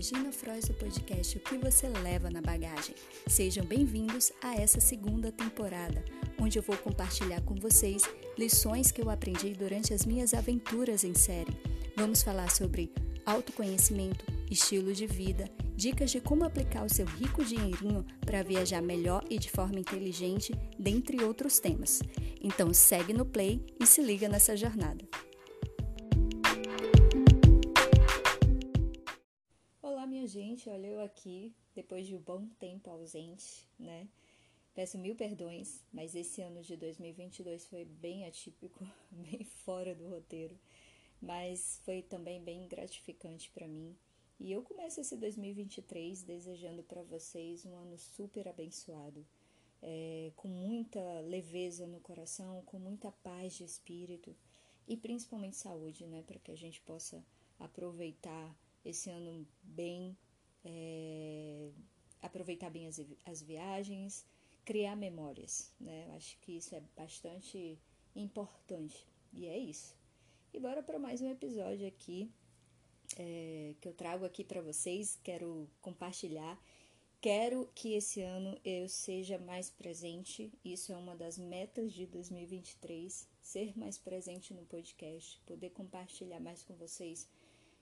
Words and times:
Regina 0.00 0.32
Frois 0.32 0.64
do 0.64 0.72
podcast 0.72 1.36
O 1.36 1.40
que 1.40 1.58
você 1.58 1.86
leva 1.86 2.30
na 2.30 2.40
bagagem. 2.40 2.94
Sejam 3.26 3.66
bem-vindos 3.66 4.32
a 4.40 4.54
essa 4.54 4.80
segunda 4.80 5.30
temporada, 5.30 6.02
onde 6.40 6.58
eu 6.58 6.62
vou 6.62 6.74
compartilhar 6.78 7.42
com 7.42 7.54
vocês 7.56 8.02
lições 8.38 8.90
que 8.90 9.02
eu 9.02 9.10
aprendi 9.10 9.52
durante 9.52 9.92
as 9.92 10.06
minhas 10.06 10.32
aventuras 10.32 11.04
em 11.04 11.12
série. 11.12 11.54
Vamos 11.94 12.22
falar 12.22 12.50
sobre 12.50 12.90
autoconhecimento, 13.26 14.24
estilo 14.50 14.94
de 14.94 15.06
vida, 15.06 15.44
dicas 15.76 16.10
de 16.10 16.18
como 16.18 16.46
aplicar 16.46 16.82
o 16.82 16.88
seu 16.88 17.04
rico 17.04 17.44
dinheirinho 17.44 18.02
para 18.24 18.42
viajar 18.42 18.80
melhor 18.80 19.22
e 19.28 19.38
de 19.38 19.50
forma 19.50 19.78
inteligente, 19.78 20.54
dentre 20.78 21.22
outros 21.22 21.58
temas. 21.58 22.00
Então 22.42 22.72
segue 22.72 23.12
no 23.12 23.26
play 23.26 23.62
e 23.78 23.84
se 23.84 24.00
liga 24.00 24.30
nessa 24.30 24.56
jornada. 24.56 25.04
Gente, 30.60 30.68
olha 30.68 30.86
eu 30.88 31.00
aqui 31.00 31.54
depois 31.74 32.06
de 32.06 32.14
um 32.14 32.18
bom 32.18 32.46
tempo 32.58 32.90
ausente, 32.90 33.66
né? 33.78 34.06
Peço 34.74 34.98
mil 34.98 35.16
perdões, 35.16 35.82
mas 35.90 36.14
esse 36.14 36.42
ano 36.42 36.60
de 36.60 36.76
2022 36.76 37.66
foi 37.66 37.86
bem 37.86 38.26
atípico, 38.26 38.86
bem 39.10 39.42
fora 39.42 39.94
do 39.94 40.06
roteiro, 40.08 40.54
mas 41.20 41.80
foi 41.84 42.02
também 42.02 42.42
bem 42.42 42.68
gratificante 42.68 43.50
para 43.50 43.66
mim. 43.66 43.96
E 44.38 44.52
eu 44.52 44.62
começo 44.62 45.00
esse 45.00 45.16
2023 45.16 46.22
desejando 46.24 46.82
para 46.82 47.02
vocês 47.04 47.64
um 47.64 47.74
ano 47.76 47.96
super 47.96 48.46
abençoado, 48.46 49.26
é, 49.80 50.30
com 50.36 50.48
muita 50.48 51.00
leveza 51.20 51.86
no 51.86 52.00
coração, 52.00 52.62
com 52.66 52.78
muita 52.78 53.10
paz 53.10 53.54
de 53.54 53.64
espírito 53.64 54.36
e 54.86 54.94
principalmente 54.94 55.56
saúde, 55.56 56.06
né? 56.06 56.22
Para 56.26 56.38
que 56.38 56.52
a 56.52 56.56
gente 56.56 56.82
possa 56.82 57.24
aproveitar 57.58 58.54
esse 58.84 59.10
ano 59.10 59.46
bem, 59.62 60.16
é, 60.64 61.70
aproveitar 62.22 62.70
bem 62.70 62.86
as, 62.86 63.00
as 63.24 63.42
viagens, 63.42 64.26
criar 64.64 64.96
memórias, 64.96 65.72
né? 65.80 66.06
Eu 66.08 66.12
acho 66.14 66.38
que 66.38 66.56
isso 66.56 66.74
é 66.74 66.82
bastante 66.96 67.78
importante. 68.14 69.06
E 69.32 69.46
é 69.46 69.58
isso. 69.58 69.96
E 70.52 70.58
bora 70.58 70.82
para 70.82 70.98
mais 70.98 71.20
um 71.20 71.30
episódio 71.30 71.86
aqui 71.86 72.30
é, 73.16 73.74
que 73.80 73.88
eu 73.88 73.94
trago 73.94 74.24
aqui 74.24 74.44
para 74.44 74.60
vocês. 74.60 75.18
Quero 75.22 75.68
compartilhar. 75.80 76.60
Quero 77.20 77.70
que 77.74 77.92
esse 77.94 78.22
ano 78.22 78.58
eu 78.64 78.88
seja 78.88 79.38
mais 79.38 79.70
presente. 79.70 80.52
Isso 80.64 80.92
é 80.92 80.96
uma 80.96 81.14
das 81.14 81.38
metas 81.38 81.92
de 81.92 82.06
2023. 82.06 83.28
Ser 83.42 83.76
mais 83.78 83.98
presente 83.98 84.54
no 84.54 84.64
podcast, 84.64 85.40
poder 85.46 85.70
compartilhar 85.70 86.40
mais 86.40 86.62
com 86.62 86.74
vocês 86.74 87.28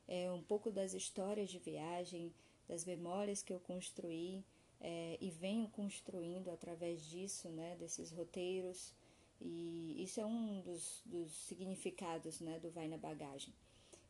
é, 0.08 0.32
um 0.32 0.42
pouco 0.42 0.70
das 0.72 0.94
histórias 0.94 1.50
de 1.50 1.58
viagem, 1.58 2.34
das 2.68 2.84
memórias 2.84 3.42
que 3.42 3.52
eu 3.52 3.58
construí 3.60 4.44
é, 4.80 5.16
e 5.20 5.30
venho 5.30 5.68
construindo 5.68 6.50
através 6.50 7.04
disso, 7.04 7.48
né, 7.48 7.76
desses 7.76 8.10
roteiros. 8.10 8.92
E 9.40 10.02
isso 10.02 10.20
é 10.20 10.26
um 10.26 10.60
dos, 10.60 11.02
dos 11.04 11.32
significados 11.32 12.40
né, 12.40 12.58
do 12.58 12.70
Vai 12.70 12.88
na 12.88 12.96
Bagagem. 12.96 13.54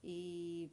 E 0.03 0.71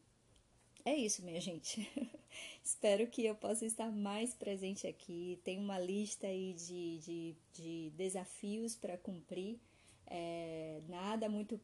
é 0.83 0.95
isso, 0.95 1.23
minha 1.23 1.41
gente. 1.41 1.89
Espero 2.63 3.07
que 3.07 3.25
eu 3.25 3.35
possa 3.35 3.65
estar 3.65 3.91
mais 3.91 4.33
presente 4.33 4.87
aqui. 4.87 5.39
Tem 5.43 5.59
uma 5.59 5.79
lista 5.79 6.27
aí 6.27 6.53
de, 6.53 6.99
de, 6.99 7.35
de 7.53 7.89
desafios 7.91 8.75
para 8.75 8.97
cumprir. 8.97 9.59
É, 10.07 10.81
nada 10.87 11.27
muito 11.27 11.59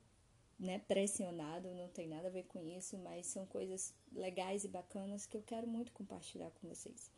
né, 0.61 0.77
pressionado, 0.87 1.73
não 1.73 1.87
tem 1.87 2.07
nada 2.07 2.27
a 2.27 2.31
ver 2.31 2.43
com 2.43 2.63
isso, 2.63 2.95
mas 2.99 3.25
são 3.25 3.47
coisas 3.47 3.95
legais 4.13 4.63
e 4.63 4.67
bacanas 4.67 5.25
que 5.25 5.35
eu 5.35 5.41
quero 5.41 5.67
muito 5.67 5.91
compartilhar 5.91 6.51
com 6.51 6.69
vocês. 6.69 7.09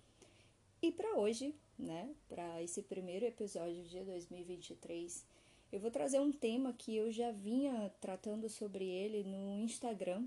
E 0.82 0.90
para 0.94 1.18
hoje, 1.18 1.54
né, 1.78 2.16
para 2.30 2.64
esse 2.64 2.82
primeiro 2.82 3.26
episódio 3.26 3.84
de 3.84 4.02
2023, 4.06 5.26
eu 5.74 5.80
vou 5.80 5.92
trazer 5.92 6.22
um 6.22 6.32
tema 6.32 6.72
que 6.72 6.96
eu 6.96 7.12
já 7.12 7.32
vinha 7.32 7.94
tratando 8.00 8.48
sobre 8.48 8.86
ele 8.86 9.24
no 9.26 9.54
Instagram 9.54 10.26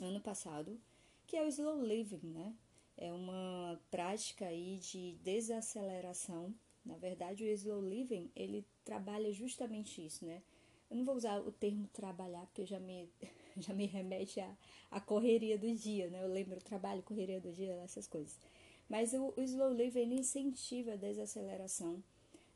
ano 0.00 0.20
passado, 0.20 0.80
que 1.26 1.36
é 1.36 1.42
o 1.42 1.48
slow 1.48 1.82
living, 1.82 2.20
né? 2.22 2.54
É 2.96 3.12
uma 3.12 3.80
prática 3.90 4.46
aí 4.46 4.78
de 4.78 5.12
desaceleração. 5.24 6.54
Na 6.84 6.96
verdade, 6.96 7.44
o 7.44 7.48
slow 7.48 7.80
living, 7.80 8.30
ele 8.34 8.64
trabalha 8.84 9.32
justamente 9.32 10.04
isso, 10.04 10.24
né? 10.24 10.42
Eu 10.90 10.96
não 10.96 11.04
vou 11.04 11.14
usar 11.14 11.38
o 11.40 11.52
termo 11.52 11.86
trabalhar, 11.88 12.46
porque 12.46 12.64
já 12.64 12.78
me, 12.78 13.08
já 13.58 13.74
me 13.74 13.86
remete 13.86 14.40
à, 14.40 14.56
à 14.90 15.00
correria 15.00 15.58
do 15.58 15.72
dia, 15.74 16.08
né? 16.08 16.22
Eu 16.22 16.28
lembro 16.28 16.60
trabalho, 16.60 17.02
correria 17.02 17.40
do 17.40 17.52
dia, 17.52 17.74
essas 17.84 18.06
coisas. 18.06 18.38
Mas 18.88 19.12
o, 19.12 19.34
o 19.36 19.42
slow 19.42 19.72
living 19.72 20.00
ele 20.00 20.14
incentiva 20.14 20.92
a 20.92 20.96
desaceleração, 20.96 22.02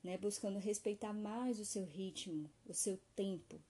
né? 0.03 0.17
Buscando 0.17 0.59
respeitar 0.59 1.13
mais 1.13 1.61
o 1.61 1.65
seu 1.65 1.85
ritmo, 1.85 2.51
o 2.67 2.73
seu 2.73 2.99
tempo, 3.15 3.61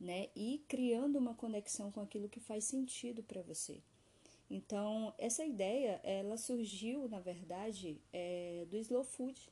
né? 0.00 0.28
E 0.34 0.64
criando 0.68 1.16
uma 1.18 1.34
conexão 1.34 1.92
com 1.92 2.00
aquilo 2.00 2.28
que 2.28 2.40
faz 2.40 2.64
sentido 2.64 3.22
para 3.22 3.42
você. 3.42 3.82
Então, 4.50 5.12
essa 5.18 5.44
ideia, 5.44 6.00
ela 6.02 6.38
surgiu, 6.38 7.06
na 7.08 7.20
verdade, 7.20 8.00
é, 8.12 8.66
do 8.70 8.78
slow 8.78 9.04
food. 9.04 9.50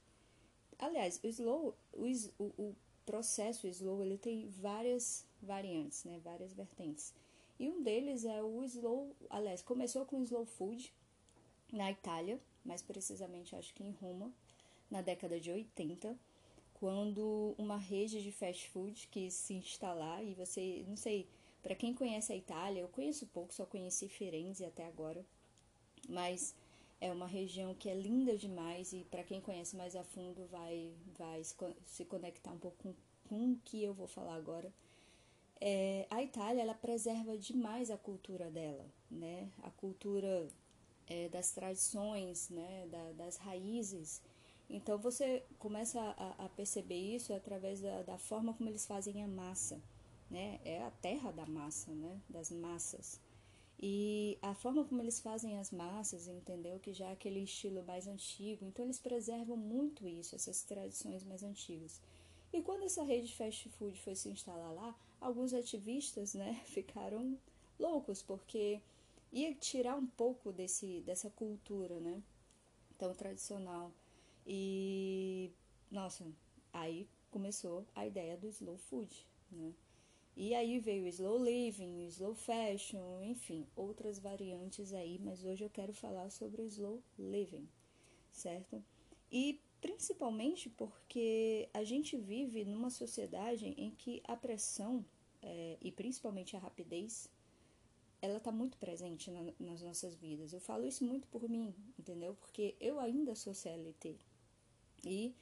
Aliás, 0.78 1.21
o 1.22 1.27
slow, 1.27 1.77
o, 1.93 2.45
o, 2.45 2.77
processo 3.06 3.67
slow 3.69 4.03
ele 4.03 4.19
tem 4.19 4.49
várias 4.49 5.25
variantes, 5.41 6.05
né, 6.05 6.21
várias 6.22 6.53
vertentes. 6.53 7.15
E 7.59 7.69
um 7.69 7.83
deles 7.83 8.25
é 8.25 8.43
o 8.43 8.62
slow, 8.65 9.15
aliás, 9.31 9.62
começou 9.62 10.05
com 10.05 10.19
o 10.19 10.22
slow 10.25 10.44
food 10.44 10.93
na 11.72 11.91
Itália, 11.91 12.39
mais 12.65 12.83
precisamente 12.83 13.56
acho 13.56 13.72
que 13.72 13.84
em 13.84 13.93
Roma, 13.93 14.31
na 14.91 15.00
década 15.00 15.41
de 15.41 15.50
80, 15.50 16.19
quando 16.75 17.55
uma 17.56 17.78
rede 17.78 18.22
de 18.22 18.31
fast 18.31 18.69
food 18.69 19.09
quis 19.11 19.33
se 19.33 19.55
instalar 19.55 20.22
e 20.22 20.34
você, 20.34 20.84
não 20.87 20.97
sei, 20.97 21.27
para 21.62 21.75
quem 21.75 21.95
conhece 21.95 22.33
a 22.33 22.37
Itália, 22.37 22.81
eu 22.81 22.89
conheço 22.89 23.27
pouco, 23.28 23.55
só 23.55 23.65
conheci 23.65 24.09
Firenze 24.09 24.65
até 24.65 24.87
agora, 24.87 25.25
mas 26.09 26.55
é 27.01 27.12
uma 27.12 27.27
região 27.27 27.75
que 27.75 27.89
é 27.89 27.95
linda 27.95 28.37
demais 28.37 28.93
e 28.93 29.05
para 29.05 29.23
quem 29.23 29.41
conhece 29.41 29.77
mais 29.77 29.95
a 29.95 30.03
fundo 30.03 30.47
vai, 30.47 30.93
vai 31.19 31.43
se 31.84 32.05
conectar 32.05 32.53
um 32.53 32.59
pouco 32.59 32.77
com, 32.83 32.95
com 33.29 33.53
o 33.53 33.57
que 33.65 33.83
eu 33.83 33.93
vou 33.93 34.07
falar 34.07 34.34
agora. 34.34 34.73
É, 35.61 36.07
a 36.11 36.23
Itália 36.23 36.62
ela 36.62 36.75
preserva 36.75 37.37
demais 37.37 37.91
a 37.91 37.97
cultura 37.97 38.51
dela, 38.51 38.84
né? 39.11 39.51
A 39.62 39.71
cultura 39.71 40.49
é, 41.07 41.29
das 41.29 41.51
tradições, 41.51 42.51
né? 42.51 42.87
Da, 42.91 43.13
das 43.13 43.37
raízes. 43.37 44.23
Então 44.69 44.99
você 44.99 45.45
começa 45.59 46.01
a, 46.01 46.45
a 46.45 46.49
perceber 46.49 46.99
isso 46.99 47.33
através 47.33 47.81
da, 47.81 48.03
da, 48.03 48.19
forma 48.19 48.53
como 48.53 48.69
eles 48.69 48.87
fazem 48.87 49.23
a 49.23 49.28
massa, 49.28 49.81
né? 50.31 50.61
É 50.65 50.83
a 50.83 50.91
terra 50.91 51.31
da 51.31 51.47
massa, 51.47 51.91
né? 51.93 52.21
Das 52.28 52.51
massas. 52.51 53.21
E 53.79 54.39
a 54.41 54.55
forma 54.55 54.85
como 54.85 55.03
eles 55.03 55.21
fazem 55.21 55.59
as 55.59 55.71
massas, 55.71 56.29
entendeu? 56.29 56.79
Que 56.81 56.95
já 56.95 57.09
é 57.09 57.13
aquele 57.13 57.41
estilo 57.41 57.83
mais 57.85 58.07
antigo. 58.07 58.65
Então 58.65 58.85
eles 58.85 58.99
preservam 58.99 59.57
muito 59.57 60.09
isso, 60.09 60.35
essas 60.35 60.63
tradições 60.63 61.23
mais 61.25 61.43
antigas. 61.43 62.01
E 62.53 62.63
quando 62.63 62.85
essa 62.85 63.03
rede 63.03 63.27
de 63.27 63.37
fast 63.37 63.69
food 63.71 64.01
foi 64.01 64.15
se 64.15 64.29
instalar 64.31 64.73
lá, 64.73 64.99
alguns 65.21 65.53
ativistas, 65.53 66.35
né, 66.35 66.63
ficaram 66.67 67.39
loucos 67.79 68.23
porque 68.23 68.81
ia 69.33 69.55
tirar 69.55 69.97
um 69.97 70.07
pouco 70.07 70.53
desse 70.53 71.03
dessa 71.03 71.29
cultura, 71.31 72.01
né, 72.01 72.23
tão 72.97 73.15
tradicional. 73.15 73.93
E 74.47 75.51
nossa, 75.91 76.27
aí 76.73 77.07
começou 77.31 77.85
a 77.95 78.07
ideia 78.07 78.37
do 78.37 78.49
slow 78.49 78.79
food, 78.79 79.27
né? 79.51 79.75
E 80.37 80.55
aí 80.55 80.79
veio 80.79 81.05
o 81.05 81.09
slow 81.09 81.43
living, 81.43 81.97
o 81.97 82.03
slow 82.03 82.35
fashion, 82.35 83.23
enfim, 83.23 83.67
outras 83.75 84.19
variantes 84.19 84.93
aí, 84.93 85.19
mas 85.19 85.43
hoje 85.43 85.65
eu 85.65 85.71
quero 85.71 85.95
falar 85.95 86.28
sobre 86.28 86.60
o 86.60 86.66
slow 86.66 87.03
living, 87.19 87.66
certo? 88.31 88.84
E 89.33 89.59
principalmente 89.81 90.69
porque 90.69 91.71
a 91.72 91.83
gente 91.84 92.19
vive 92.19 92.66
numa 92.66 92.91
sociedade 92.91 93.66
em 93.78 93.91
que 93.91 94.22
a 94.25 94.37
pressão 94.37 95.03
é, 95.41 95.78
e 95.81 95.91
principalmente 95.91 96.55
a 96.55 96.59
rapidez 96.59 97.31
ela 98.21 98.39
está 98.39 98.53
muito 98.53 98.77
presente 98.77 99.31
na, 99.31 99.53
nas 99.59 99.81
nossas 99.83 100.15
vidas. 100.16 100.53
Eu 100.53 100.60
falo 100.60 100.84
isso 100.84 101.05
muito 101.05 101.27
por 101.28 101.49
mim, 101.49 101.75
entendeu? 101.99 102.34
Porque 102.34 102.75
eu 102.81 102.99
ainda 102.99 103.34
sou 103.34 103.55
CLT 103.55 104.16
e 105.05 105.34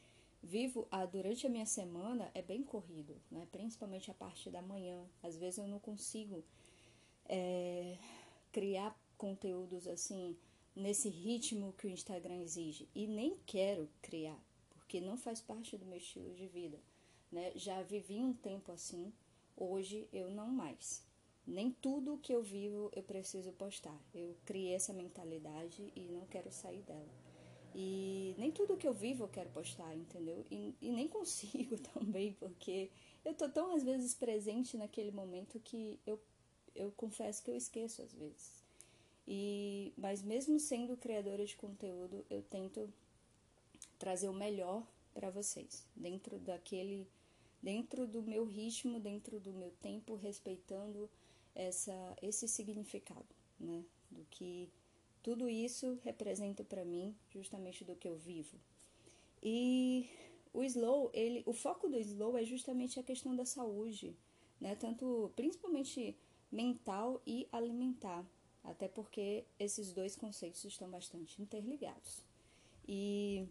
vivo 0.44 0.86
a, 0.90 1.06
durante 1.06 1.46
a 1.46 1.50
minha 1.50 1.66
semana 1.66 2.30
é 2.34 2.42
bem 2.42 2.62
corrido, 2.62 3.16
né? 3.30 3.48
principalmente 3.50 4.10
a 4.10 4.14
parte 4.14 4.50
da 4.50 4.60
manhã. 4.60 5.04
Às 5.22 5.36
vezes 5.36 5.58
eu 5.58 5.66
não 5.66 5.78
consigo 5.78 6.44
é, 7.26 7.96
criar 8.52 8.96
conteúdos 9.16 9.88
assim 9.88 10.36
nesse 10.76 11.08
ritmo 11.08 11.72
que 11.72 11.86
o 11.86 11.90
Instagram 11.90 12.36
exige 12.42 12.88
e 12.94 13.06
nem 13.06 13.36
quero 13.46 13.88
criar, 14.02 14.38
porque 14.70 15.00
não 15.00 15.16
faz 15.16 15.40
parte 15.40 15.78
do 15.78 15.86
meu 15.86 15.98
estilo 15.98 16.34
de 16.34 16.46
vida. 16.46 16.78
Né? 17.32 17.52
Já 17.56 17.82
vivi 17.82 18.22
um 18.22 18.34
tempo 18.34 18.70
assim, 18.70 19.12
hoje 19.56 20.06
eu 20.12 20.30
não 20.30 20.48
mais. 20.48 21.02
nem 21.46 21.70
tudo 21.70 22.18
que 22.18 22.32
eu 22.32 22.42
vivo 22.42 22.90
eu 22.94 23.02
preciso 23.02 23.52
postar. 23.52 23.98
Eu 24.14 24.36
criei 24.44 24.74
essa 24.74 24.92
mentalidade 24.92 25.90
e 25.96 26.00
não 26.08 26.26
quero 26.26 26.50
sair 26.50 26.82
dela. 26.82 27.23
E 27.74 28.34
nem 28.38 28.52
tudo 28.52 28.76
que 28.76 28.86
eu 28.86 28.94
vivo 28.94 29.24
eu 29.24 29.28
quero 29.28 29.50
postar, 29.50 29.94
entendeu? 29.94 30.44
E, 30.50 30.74
e 30.80 30.90
nem 30.90 31.08
consigo 31.08 31.76
também, 31.78 32.32
porque 32.34 32.90
eu 33.24 33.34
tô 33.34 33.48
tão 33.48 33.74
às 33.74 33.82
vezes 33.82 34.14
presente 34.14 34.76
naquele 34.76 35.10
momento 35.10 35.58
que 35.60 35.98
eu, 36.06 36.20
eu 36.74 36.92
confesso 36.92 37.42
que 37.42 37.50
eu 37.50 37.56
esqueço 37.56 38.02
às 38.02 38.12
vezes. 38.12 38.62
E, 39.26 39.92
mas 39.96 40.22
mesmo 40.22 40.60
sendo 40.60 40.96
criadora 40.96 41.44
de 41.44 41.56
conteúdo, 41.56 42.24
eu 42.28 42.42
tento 42.42 42.92
trazer 43.98 44.28
o 44.28 44.34
melhor 44.34 44.86
para 45.14 45.30
vocês, 45.30 45.86
dentro 45.96 46.38
daquele 46.38 47.08
dentro 47.64 48.06
do 48.06 48.22
meu 48.22 48.44
ritmo, 48.44 49.00
dentro 49.00 49.40
do 49.40 49.50
meu 49.50 49.70
tempo, 49.80 50.14
respeitando 50.14 51.08
essa, 51.54 52.14
esse 52.20 52.46
significado, 52.46 53.24
né? 53.58 53.82
Do 54.10 54.22
que 54.30 54.68
tudo 55.24 55.48
isso 55.48 55.98
representa 56.04 56.62
para 56.62 56.84
mim, 56.84 57.16
justamente 57.30 57.82
do 57.82 57.96
que 57.96 58.06
eu 58.06 58.14
vivo. 58.14 58.58
E 59.42 60.06
o 60.52 60.62
slow, 60.62 61.10
ele, 61.14 61.42
o 61.46 61.54
foco 61.54 61.88
do 61.88 61.98
slow 61.98 62.36
é 62.36 62.44
justamente 62.44 63.00
a 63.00 63.02
questão 63.02 63.34
da 63.34 63.46
saúde, 63.46 64.14
né? 64.60 64.76
Tanto, 64.76 65.32
principalmente 65.34 66.14
mental 66.52 67.22
e 67.26 67.48
alimentar, 67.50 68.22
até 68.62 68.86
porque 68.86 69.46
esses 69.58 69.94
dois 69.94 70.14
conceitos 70.14 70.62
estão 70.62 70.90
bastante 70.90 71.40
interligados. 71.40 72.22
E 72.86 73.48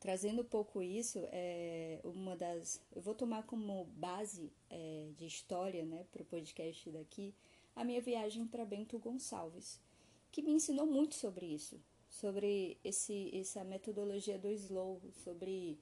trazendo 0.00 0.42
um 0.42 0.44
pouco 0.56 0.82
isso, 0.82 1.20
é 1.30 2.00
uma 2.02 2.34
das. 2.36 2.82
Eu 2.92 3.00
vou 3.00 3.14
tomar 3.14 3.44
como 3.44 3.84
base 3.96 4.52
é, 4.68 5.08
de 5.16 5.24
história 5.24 5.84
né, 5.84 6.04
para 6.10 6.22
o 6.22 6.26
podcast 6.26 6.90
daqui 6.90 7.32
a 7.76 7.84
minha 7.84 8.00
viagem 8.00 8.46
para 8.46 8.64
Bento 8.64 8.98
Gonçalves, 8.98 9.80
que 10.34 10.42
me 10.42 10.50
ensinou 10.50 10.84
muito 10.84 11.14
sobre 11.14 11.46
isso, 11.46 11.80
sobre 12.08 12.76
esse, 12.82 13.30
essa 13.38 13.62
metodologia 13.62 14.36
do 14.36 14.50
slow, 14.50 15.00
sobre 15.22 15.78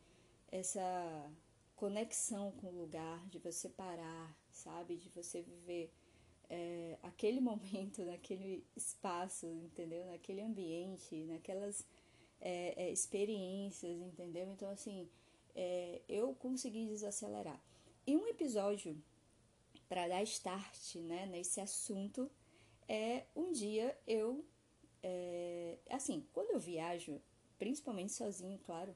essa 0.49 1.32
conexão 1.75 2.52
com 2.52 2.66
o 2.66 2.78
lugar, 2.78 3.26
de 3.28 3.38
você 3.38 3.70
parar, 3.70 4.38
sabe? 4.50 4.96
De 4.96 5.08
você 5.08 5.40
viver 5.40 5.90
é, 6.50 6.99
aquele 7.02 7.40
momento, 7.50 8.04
naquele 8.04 8.62
espaço, 8.76 9.46
entendeu? 9.46 10.04
Naquele 10.04 10.43
ambiente, 10.43 11.25
naquelas 11.25 11.87
é, 12.38 12.75
é, 12.76 12.93
experiências, 12.93 14.02
entendeu? 14.02 14.52
Então, 14.52 14.69
assim, 14.69 15.08
é, 15.55 16.02
eu 16.06 16.34
consegui 16.34 16.84
desacelerar. 16.88 17.58
E 18.06 18.14
um 18.14 18.28
episódio 18.28 19.02
para 19.88 20.08
dar 20.08 20.22
start 20.25 20.96
né, 20.96 21.25
nesse 21.25 21.58
assunto 21.58 22.31
é 22.92 23.24
um 23.34 23.50
dia 23.52 23.96
eu. 24.06 24.44
É, 25.02 25.78
assim, 25.88 26.26
quando 26.32 26.50
eu 26.50 26.60
viajo, 26.60 27.20
principalmente 27.58 28.12
sozinho, 28.12 28.58
claro, 28.58 28.94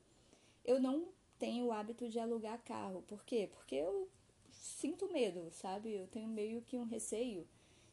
eu 0.65 0.79
não 0.79 1.09
tenho 1.39 1.67
o 1.67 1.73
hábito 1.73 2.07
de 2.09 2.19
alugar 2.19 2.63
carro. 2.63 3.03
Por 3.09 3.25
quê? 3.25 3.49
Porque 3.51 3.75
eu 3.75 4.09
sinto 4.51 5.11
medo, 5.11 5.51
sabe? 5.51 5.95
Eu 5.95 6.07
tenho 6.09 6.29
meio 6.29 6.61
que 6.61 6.77
um 6.77 6.85
receio 6.85 7.49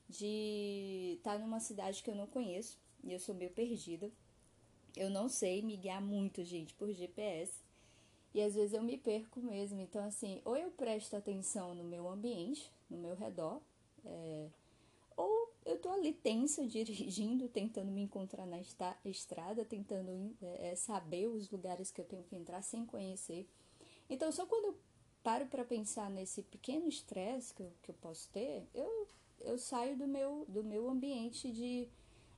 de 0.10 1.16
estar 1.18 1.40
numa 1.40 1.62
cidade 1.62 2.04
que 2.04 2.10
eu 2.10 2.16
não 2.16 2.28
conheço 2.28 2.78
e 3.02 3.14
eu 3.14 3.20
sou 3.20 3.34
meio 3.34 3.52
perdida. 3.52 4.12
Eu 4.96 5.10
não 5.10 5.30
sei 5.30 5.62
me 5.62 5.78
guiar 5.78 6.02
muito, 6.02 6.44
gente, 6.44 6.74
por 6.74 6.92
GPS. 6.92 7.64
E 8.34 8.42
às 8.42 8.56
vezes 8.56 8.74
eu 8.74 8.84
me 8.84 8.98
perco 8.98 9.40
mesmo. 9.40 9.80
Então, 9.80 10.04
assim, 10.06 10.42
ou 10.44 10.58
eu 10.58 10.70
presto 10.70 11.16
atenção 11.16 11.74
no 11.74 11.84
meu 11.84 12.10
ambiente, 12.10 12.70
no 12.90 12.98
meu 12.98 13.16
redor, 13.16 13.62
é, 14.06 14.50
eu 15.66 15.78
tô 15.80 15.90
ali 15.90 16.14
tensa, 16.14 16.66
dirigindo, 16.68 17.48
tentando 17.50 17.92
me 17.92 18.02
encontrar 18.02 18.46
na 18.46 18.60
estrada, 19.06 19.66
tentando 19.66 20.36
é, 20.42 20.76
saber 20.76 21.28
os 21.28 21.50
lugares 21.50 21.92
que 21.92 22.02
eu 22.02 22.06
tenho 22.06 22.24
que 22.24 22.36
entrar 22.36 22.62
sem 22.62 22.86
conhecer. 22.86 23.48
Então, 24.10 24.32
só 24.32 24.46
quando 24.46 24.66
eu 24.66 24.78
paro 25.24 25.46
para 25.48 25.64
pensar 25.64 26.10
nesse 26.10 26.44
pequeno 26.44 26.88
estresse 26.88 27.54
que 27.54 27.64
eu, 27.64 27.72
que 27.82 27.92
eu 27.92 27.96
posso 27.96 28.30
ter, 28.30 28.68
eu, 28.74 29.08
eu 29.40 29.58
saio 29.58 29.98
do 29.98 30.08
meu, 30.08 30.46
do 30.48 30.64
meu 30.64 30.90
ambiente 30.90 31.52
de. 31.52 31.88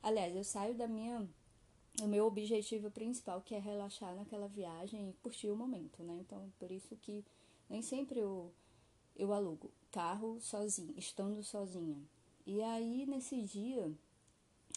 Aliás, 0.02 0.34
eu 0.36 0.44
saio 0.44 0.74
da 0.74 0.86
minha 0.86 1.28
o 2.02 2.06
meu 2.06 2.26
objetivo 2.26 2.90
principal, 2.90 3.40
que 3.40 3.54
é 3.54 3.58
relaxar 3.58 4.14
naquela 4.14 4.48
viagem 4.48 5.08
e 5.08 5.12
curtir 5.14 5.50
o 5.50 5.56
momento, 5.56 6.02
né? 6.02 6.16
Então, 6.20 6.52
por 6.58 6.70
isso 6.70 6.94
que 6.96 7.24
nem 7.68 7.80
sempre 7.82 8.20
eu, 8.20 8.52
eu 9.16 9.32
alugo 9.32 9.72
carro 9.90 10.38
sozinho, 10.40 10.94
estando 10.96 11.42
sozinha. 11.42 11.98
E 12.46 12.62
aí, 12.62 13.04
nesse 13.06 13.42
dia, 13.42 13.92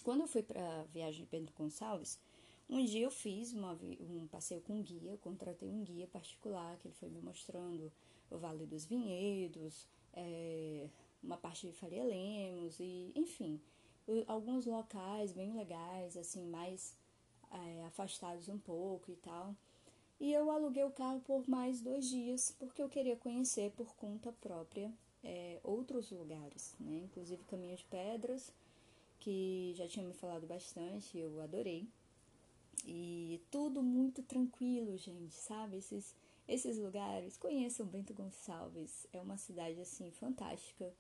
quando 0.04 0.22
eu 0.22 0.28
fui 0.28 0.42
para 0.42 0.82
a 0.82 0.84
viagem 0.86 1.24
de 1.24 1.30
Bento 1.30 1.54
Gonçalves, 1.54 2.20
um 2.68 2.84
dia 2.84 3.04
eu 3.04 3.12
fiz 3.12 3.54
uma, 3.54 3.74
um 3.74 4.28
passeio 4.28 4.60
com 4.62 4.74
um 4.74 4.82
guia, 4.82 5.18
contratei 5.18 5.70
um 5.70 5.84
guia 5.84 6.08
particular, 6.08 6.78
que 6.78 6.88
ele 6.88 6.96
foi 6.96 7.10
me 7.10 7.22
mostrando 7.22 7.92
o 8.32 8.38
Vale 8.40 8.66
dos 8.66 8.86
Vinhedos, 8.86 9.88
é, 10.14 10.90
uma 11.22 11.38
parte 11.38 11.68
de 11.68 11.74
Faria 11.74 12.04
Lemos, 12.04 12.80
e 12.80 13.12
enfim, 13.16 13.62
alguns 14.26 14.66
locais 14.66 15.32
bem 15.32 15.54
legais, 15.54 16.18
assim, 16.18 16.48
mais 16.48 16.98
é, 17.52 17.86
afastados 17.86 18.50
um 18.50 18.58
pouco 18.58 19.12
e 19.12 19.16
tal. 19.18 19.56
E 20.20 20.34
eu 20.34 20.50
aluguei 20.50 20.84
o 20.84 20.92
carro 20.92 21.22
por 21.22 21.48
mais 21.48 21.82
dois 21.82 22.10
dias, 22.10 22.56
porque 22.58 22.82
eu 22.82 22.90
queria 22.90 23.16
conhecer 23.16 23.72
por 23.74 23.94
conta 23.96 24.32
própria 24.32 24.92
é, 25.24 25.60
outros 25.64 26.12
lugares, 26.12 26.76
né? 26.80 26.98
Inclusive 26.98 27.44
Caminho 27.46 27.76
de 27.76 27.84
Pedras, 27.86 28.54
que 29.20 29.74
já 29.76 29.88
tinha 29.88 30.06
me 30.06 30.14
falado 30.14 30.48
bastante, 30.48 31.18
eu 31.18 31.42
adorei. 31.42 31.88
E 32.86 33.42
tudo 33.52 33.84
muito 33.84 34.24
tranquilo, 34.24 34.98
gente, 34.98 35.36
sabe? 35.36 35.78
Esses, 35.78 36.16
esses 36.48 36.78
lugares, 36.78 37.38
conheçam 37.38 37.86
Bento 37.86 38.14
Gonçalves, 38.14 39.06
é 39.12 39.22
uma 39.22 39.38
cidade 39.38 39.80
assim 39.82 40.12
fantástica. 40.12 40.94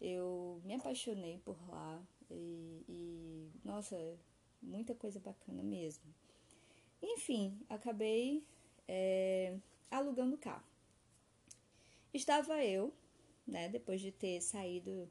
Eu 0.00 0.60
me 0.64 0.74
apaixonei 0.74 1.38
por 1.44 1.56
lá 1.68 2.02
e, 2.30 2.84
e 2.88 3.50
nossa, 3.64 3.96
muita 4.62 4.94
coisa 4.94 5.18
bacana 5.18 5.62
mesmo. 5.62 6.04
Enfim, 7.02 7.58
acabei 7.68 8.44
é, 8.86 9.56
alugando 9.90 10.36
o 10.36 10.38
carro. 10.38 10.64
Estava 12.12 12.64
eu, 12.64 12.92
né, 13.46 13.68
depois 13.68 14.00
de 14.00 14.10
ter 14.10 14.40
saído 14.40 15.08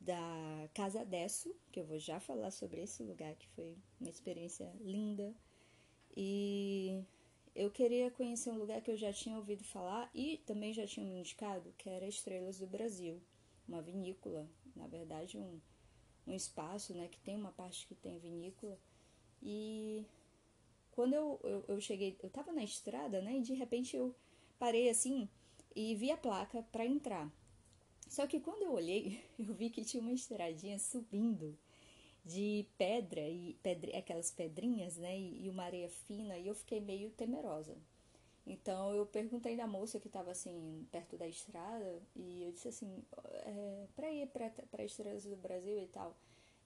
da 0.00 0.68
Casa 0.74 1.04
Desso, 1.04 1.54
que 1.72 1.80
eu 1.80 1.86
vou 1.86 1.98
já 1.98 2.20
falar 2.20 2.50
sobre 2.50 2.82
esse 2.82 3.02
lugar, 3.02 3.34
que 3.36 3.48
foi 3.48 3.76
uma 4.00 4.10
experiência 4.10 4.70
linda. 4.80 5.34
E 6.16 7.02
eu 7.54 7.70
queria 7.70 8.10
conhecer 8.10 8.50
um 8.50 8.58
lugar 8.58 8.80
que 8.80 8.90
eu 8.90 8.96
já 8.96 9.12
tinha 9.12 9.36
ouvido 9.36 9.64
falar 9.64 10.10
e 10.14 10.38
também 10.46 10.72
já 10.72 10.86
tinha 10.86 11.06
me 11.06 11.18
indicado, 11.18 11.72
que 11.78 11.88
era 11.88 12.06
Estrelas 12.06 12.58
do 12.58 12.66
Brasil, 12.66 13.20
uma 13.66 13.80
vinícola, 13.80 14.48
na 14.74 14.86
verdade 14.86 15.38
um, 15.38 15.60
um 16.26 16.32
espaço, 16.32 16.94
né, 16.94 17.08
que 17.08 17.20
tem 17.20 17.36
uma 17.36 17.52
parte 17.52 17.86
que 17.86 17.94
tem 17.94 18.18
vinícola. 18.18 18.78
E 19.42 20.04
quando 20.92 21.14
eu, 21.14 21.40
eu, 21.42 21.64
eu 21.68 21.80
cheguei, 21.80 22.18
eu 22.22 22.28
tava 22.28 22.52
na 22.52 22.62
estrada, 22.62 23.22
né, 23.22 23.38
e 23.38 23.42
de 23.42 23.54
repente 23.54 23.96
eu 23.96 24.14
parei 24.58 24.90
assim 24.90 25.28
e 25.74 25.94
vi 25.94 26.10
a 26.10 26.16
placa 26.16 26.62
para 26.70 26.84
entrar. 26.84 27.30
Só 28.10 28.26
que 28.26 28.40
quando 28.40 28.62
eu 28.62 28.72
olhei, 28.72 29.24
eu 29.38 29.54
vi 29.54 29.70
que 29.70 29.84
tinha 29.84 30.02
uma 30.02 30.12
estradinha 30.12 30.80
subindo 30.80 31.56
de 32.24 32.66
pedra 32.76 33.20
e 33.20 33.56
pedra, 33.62 33.96
aquelas 33.96 34.32
pedrinhas, 34.32 34.96
né, 34.96 35.16
e, 35.16 35.46
e 35.46 35.48
uma 35.48 35.62
areia 35.62 35.88
fina, 35.88 36.36
e 36.36 36.48
eu 36.48 36.54
fiquei 36.54 36.80
meio 36.80 37.10
temerosa. 37.10 37.76
Então 38.44 38.92
eu 38.92 39.06
perguntei 39.06 39.56
da 39.56 39.66
moça 39.66 40.00
que 40.00 40.08
estava 40.08 40.32
assim 40.32 40.84
perto 40.90 41.16
da 41.16 41.28
estrada 41.28 42.02
e 42.16 42.42
eu 42.42 42.50
disse 42.50 42.66
assim, 42.66 43.04
é, 43.44 43.86
para 43.94 44.10
ir 44.10 44.26
para 44.26 44.84
Estrelas 44.84 45.24
do 45.24 45.36
Brasil 45.36 45.80
e 45.80 45.86
tal, 45.86 46.16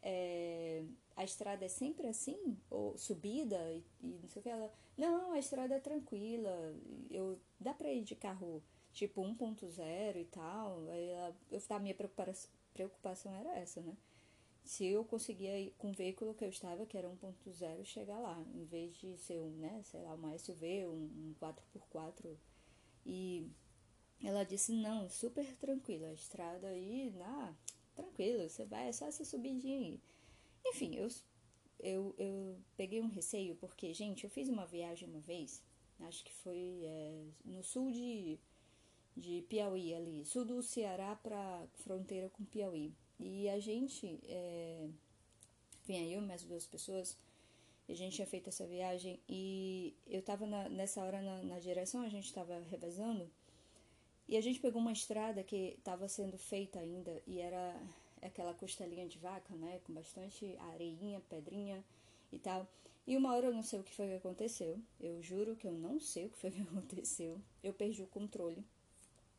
é, 0.03 0.83
a 1.15 1.25
estrada 1.25 1.63
é 1.67 1.69
sempre 1.69 2.07
assim 2.07 2.57
ou 2.71 2.97
subida 2.97 3.59
e, 3.71 3.85
e, 4.03 4.19
não 4.23 4.29
sei 4.29 4.41
o 4.41 4.43
que 4.43 4.49
ela, 4.49 4.73
não, 4.97 5.33
a 5.33 5.39
estrada 5.39 5.75
é 5.75 5.81
tranquila, 5.81 6.75
eu 7.11 7.39
dá 7.61 7.75
para 7.75 7.93
ir 7.93 8.03
de 8.03 8.17
carro 8.17 8.63
tipo 8.95 9.21
1.0 9.21 10.17
e 10.17 10.25
tal. 10.25 10.89
Ela, 10.89 11.35
a 11.69 11.79
minha 11.79 11.95
preocupação, 11.95 12.51
preocupação 12.73 13.35
era 13.35 13.59
essa, 13.59 13.83
né? 13.83 13.97
se 14.65 14.87
eu 14.87 15.05
conseguia 15.05 15.59
ir 15.61 15.75
com 15.77 15.91
o 15.91 15.93
veículo 15.93 16.35
que 16.35 16.45
eu 16.45 16.49
estava, 16.49 16.87
que 16.87 16.97
era 16.97 17.09
1.0, 17.09 17.85
chegar 17.85 18.19
lá, 18.19 18.43
em 18.55 18.65
vez 18.65 18.97
de 18.97 19.17
ser 19.19 19.39
um, 19.39 19.51
né, 19.51 19.83
sei 19.85 20.01
lá, 20.01 20.15
uma 20.15 20.37
SUV, 20.39 20.87
um, 20.87 20.91
um 20.91 21.35
4x4. 21.39 22.35
E 23.05 23.47
ela 24.23 24.43
disse, 24.43 24.73
não, 24.73 25.09
super 25.11 25.45
tranquila, 25.57 26.09
a 26.09 26.15
estrada 26.15 26.69
aí, 26.69 27.11
na, 27.11 27.55
tranquilo, 27.95 28.49
você 28.49 28.65
vai, 28.65 28.89
é 28.89 28.93
só 28.93 29.07
essa 29.07 29.25
subidinha 29.25 29.79
aí. 29.79 30.01
Enfim, 30.65 30.95
eu, 30.97 31.09
eu, 31.79 32.15
eu 32.17 32.59
peguei 32.75 33.03
um 33.03 33.09
receio, 33.09 33.55
porque, 33.57 33.93
gente, 33.93 34.25
eu 34.25 34.31
fiz 34.31 34.49
uma 34.49 34.65
viagem 34.65 35.07
uma 35.07 35.21
vez, 35.21 35.63
acho 36.01 36.25
que 36.25 36.33
foi 36.33 36.81
é, 36.85 37.27
no 37.45 37.63
sul 37.63 37.91
de, 37.91 38.41
de 39.17 39.43
Piauí 39.43 39.95
ali, 39.95 40.25
sul 40.25 40.45
do 40.45 40.63
Ceará 40.63 41.17
para 41.17 41.67
fronteira 41.75 42.29
com 42.31 42.45
Piauí. 42.45 42.93
E 43.19 43.49
a 43.49 43.59
gente, 43.61 44.21
é, 44.25 44.89
vinha 45.87 46.05
eu 46.09 46.21
mais 46.21 46.43
duas 46.43 46.67
pessoas, 46.67 47.17
a 47.89 47.95
gente 47.95 48.17
tinha 48.17 48.27
feito 48.27 48.49
essa 48.49 48.67
viagem 48.67 49.21
e 49.29 49.95
eu 50.07 50.23
tava 50.23 50.47
na, 50.47 50.69
nessa 50.69 51.03
hora 51.03 51.21
na, 51.21 51.43
na 51.43 51.59
direção, 51.59 52.03
a 52.03 52.09
gente 52.09 52.33
tava 52.33 52.59
revezando, 52.71 53.31
e 54.27 54.37
a 54.37 54.41
gente 54.41 54.59
pegou 54.59 54.81
uma 54.81 54.93
estrada 54.93 55.43
que 55.43 55.75
estava 55.79 56.09
sendo 56.09 56.39
feita 56.39 56.79
ainda 56.79 57.23
e 57.27 57.41
era 57.41 57.77
aquela 58.23 58.55
costelinha 58.55 59.07
de 59.07 59.19
vaca, 59.19 59.55
né? 59.55 59.81
Com 59.85 59.93
bastante 59.93 60.57
areinha, 60.73 61.21
pedrinha 61.29 61.85
e 62.33 62.39
tal. 62.39 62.67
E 63.07 63.19
uma 63.19 63.35
hora 63.35 63.49
eu 63.49 63.53
não 63.53 63.63
sei 63.63 63.81
o 63.81 63.85
que 63.85 63.95
foi 63.95 64.09
que 64.09 64.15
aconteceu. 64.15 64.81
Eu 64.99 65.23
juro 65.23 65.55
que 65.55 65.67
eu 65.67 65.73
não 65.73 66.01
sei 66.01 66.25
o 66.25 66.31
que 66.31 66.39
foi 66.39 66.51
que 66.51 66.61
aconteceu. 66.63 67.39
Eu 67.63 67.75
perdi 67.75 68.03
o 68.03 68.07
controle 68.07 68.65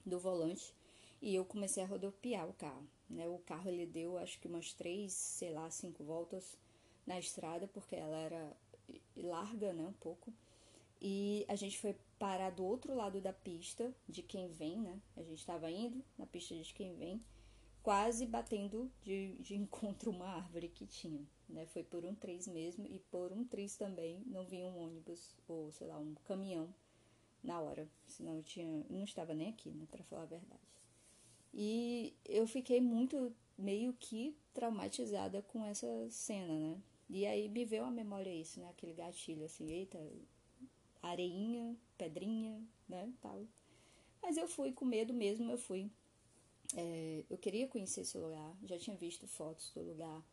do 0.05 0.19
volante 0.19 0.73
e 1.21 1.33
eu 1.33 1.43
comecei 1.43 1.83
a 1.83 1.87
rodopiar 1.87 2.47
o 2.47 2.53
carro. 2.53 2.87
Né? 3.09 3.27
O 3.27 3.39
carro 3.39 3.69
ele 3.69 3.85
deu 3.85 4.17
acho 4.17 4.39
que 4.39 4.47
umas 4.47 4.73
três, 4.73 5.13
sei 5.13 5.51
lá, 5.51 5.69
cinco 5.69 6.03
voltas 6.03 6.57
na 7.05 7.19
estrada 7.19 7.67
porque 7.67 7.95
ela 7.95 8.17
era 8.17 8.57
larga, 9.15 9.73
né? 9.73 9.85
Um 9.87 9.93
pouco. 9.93 10.33
E 11.01 11.45
a 11.47 11.55
gente 11.55 11.77
foi 11.77 11.95
parar 12.17 12.49
do 12.51 12.63
outro 12.63 12.95
lado 12.95 13.19
da 13.19 13.33
pista 13.33 13.93
de 14.07 14.21
quem 14.21 14.47
vem, 14.47 14.79
né? 14.79 14.99
A 15.15 15.23
gente 15.23 15.39
estava 15.39 15.69
indo 15.69 16.03
na 16.17 16.25
pista 16.25 16.55
de 16.55 16.73
quem 16.73 16.95
vem, 16.95 17.21
quase 17.83 18.25
batendo 18.25 18.91
de, 19.03 19.35
de 19.39 19.55
encontro 19.57 20.11
uma 20.11 20.27
árvore 20.27 20.69
que 20.69 20.85
tinha, 20.85 21.25
né? 21.49 21.65
Foi 21.67 21.83
por 21.83 22.05
um 22.05 22.15
triz 22.15 22.47
mesmo 22.47 22.85
e 22.87 22.99
por 22.99 23.31
um 23.31 23.43
triz 23.43 23.77
também 23.77 24.23
não 24.25 24.45
vinha 24.45 24.67
um 24.67 24.79
ônibus 24.79 25.35
ou 25.47 25.71
sei 25.71 25.87
lá 25.87 25.97
um 25.97 26.15
caminhão 26.23 26.73
na 27.45 27.59
hora, 27.61 27.87
senão 28.07 28.37
eu 28.37 28.43
tinha, 28.43 28.67
não 28.89 29.03
estava 29.03 29.33
nem 29.33 29.49
aqui, 29.49 29.69
né? 29.69 29.87
Para 29.89 30.03
falar 30.03 30.23
a 30.23 30.25
verdade. 30.25 30.61
E 31.53 32.13
eu 32.25 32.45
fiquei 32.47 32.81
muito 32.81 33.33
meio 33.57 33.93
que 33.93 34.35
traumatizada 34.53 35.41
com 35.43 35.63
essa 35.63 35.87
cena, 36.09 36.57
né? 36.59 36.81
E 37.09 37.25
aí 37.25 37.47
me 37.47 37.63
veio 37.63 37.89
memória 37.91 38.33
isso, 38.33 38.59
né? 38.59 38.67
Aquele 38.69 38.93
gatilho 38.93 39.45
assim, 39.45 39.71
eita, 39.71 39.97
areinha, 41.01 41.77
pedrinha, 41.97 42.61
né, 42.89 43.13
tal. 43.21 43.45
Mas 44.21 44.37
eu 44.37 44.47
fui 44.47 44.71
com 44.71 44.85
medo 44.85 45.13
mesmo, 45.13 45.51
eu 45.51 45.57
fui. 45.57 45.89
É, 46.75 47.23
eu 47.29 47.37
queria 47.37 47.67
conhecer 47.67 48.01
esse 48.01 48.17
lugar, 48.17 48.57
já 48.63 48.77
tinha 48.77 48.97
visto 48.97 49.27
fotos 49.27 49.71
do 49.71 49.81
lugar. 49.81 50.23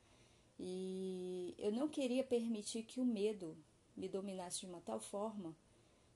E 0.59 1.55
eu 1.59 1.71
não 1.71 1.89
queria 1.89 2.25
permitir 2.25 2.85
que 2.85 3.01
o 3.01 3.05
medo 3.05 3.57
me 3.95 4.09
dominasse 4.09 4.61
de 4.61 4.67
uma 4.67 4.81
tal 4.81 4.99
forma 4.99 5.55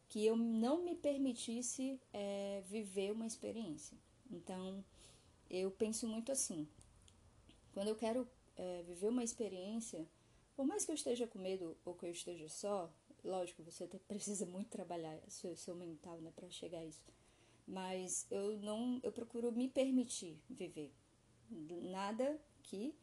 que 0.09 0.25
eu 0.25 0.37
não 0.37 0.83
me 0.85 0.95
permitisse 0.95 2.01
é, 2.13 2.63
viver 2.67 3.13
uma 3.13 3.27
experiência. 3.27 3.97
Então, 4.31 4.85
eu 5.51 5.71
penso 5.71 6.07
muito 6.07 6.31
assim. 6.33 6.69
Quando 7.73 7.89
eu 7.89 7.97
quero 7.97 8.29
é, 8.57 8.83
viver 8.83 9.09
uma 9.09 9.25
experiência, 9.25 10.07
por 10.55 10.67
mais 10.67 10.85
que 10.85 10.91
eu 10.91 10.95
esteja 10.95 11.27
com 11.27 11.39
medo 11.39 11.77
ou 11.85 11.95
que 11.95 12.07
eu 12.07 12.11
esteja 12.11 12.49
só, 12.49 12.91
Lógico, 13.27 13.63
você 13.63 13.87
precisa 14.07 14.47
muito 14.47 14.69
trabalhar 14.69 15.19
seu, 15.29 15.57
seu 15.57 15.75
mental, 15.75 16.19
né, 16.21 16.33
para 16.35 16.49
chegar 16.49 16.79
a 16.79 16.85
isso. 16.85 17.03
Mas 17.67 18.27
eu 18.31 18.57
não, 18.59 19.01
eu 19.03 19.11
procuro 19.11 19.51
me 19.51 19.69
permitir 19.69 20.39
viver 20.49 20.93
nada 21.51 22.41
que 22.63 22.95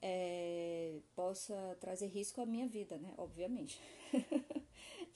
é, 0.00 1.00
possa 1.16 1.76
trazer 1.80 2.06
risco 2.06 2.40
à 2.40 2.46
minha 2.46 2.68
vida, 2.68 2.96
né? 2.98 3.12
Obviamente. 3.18 3.80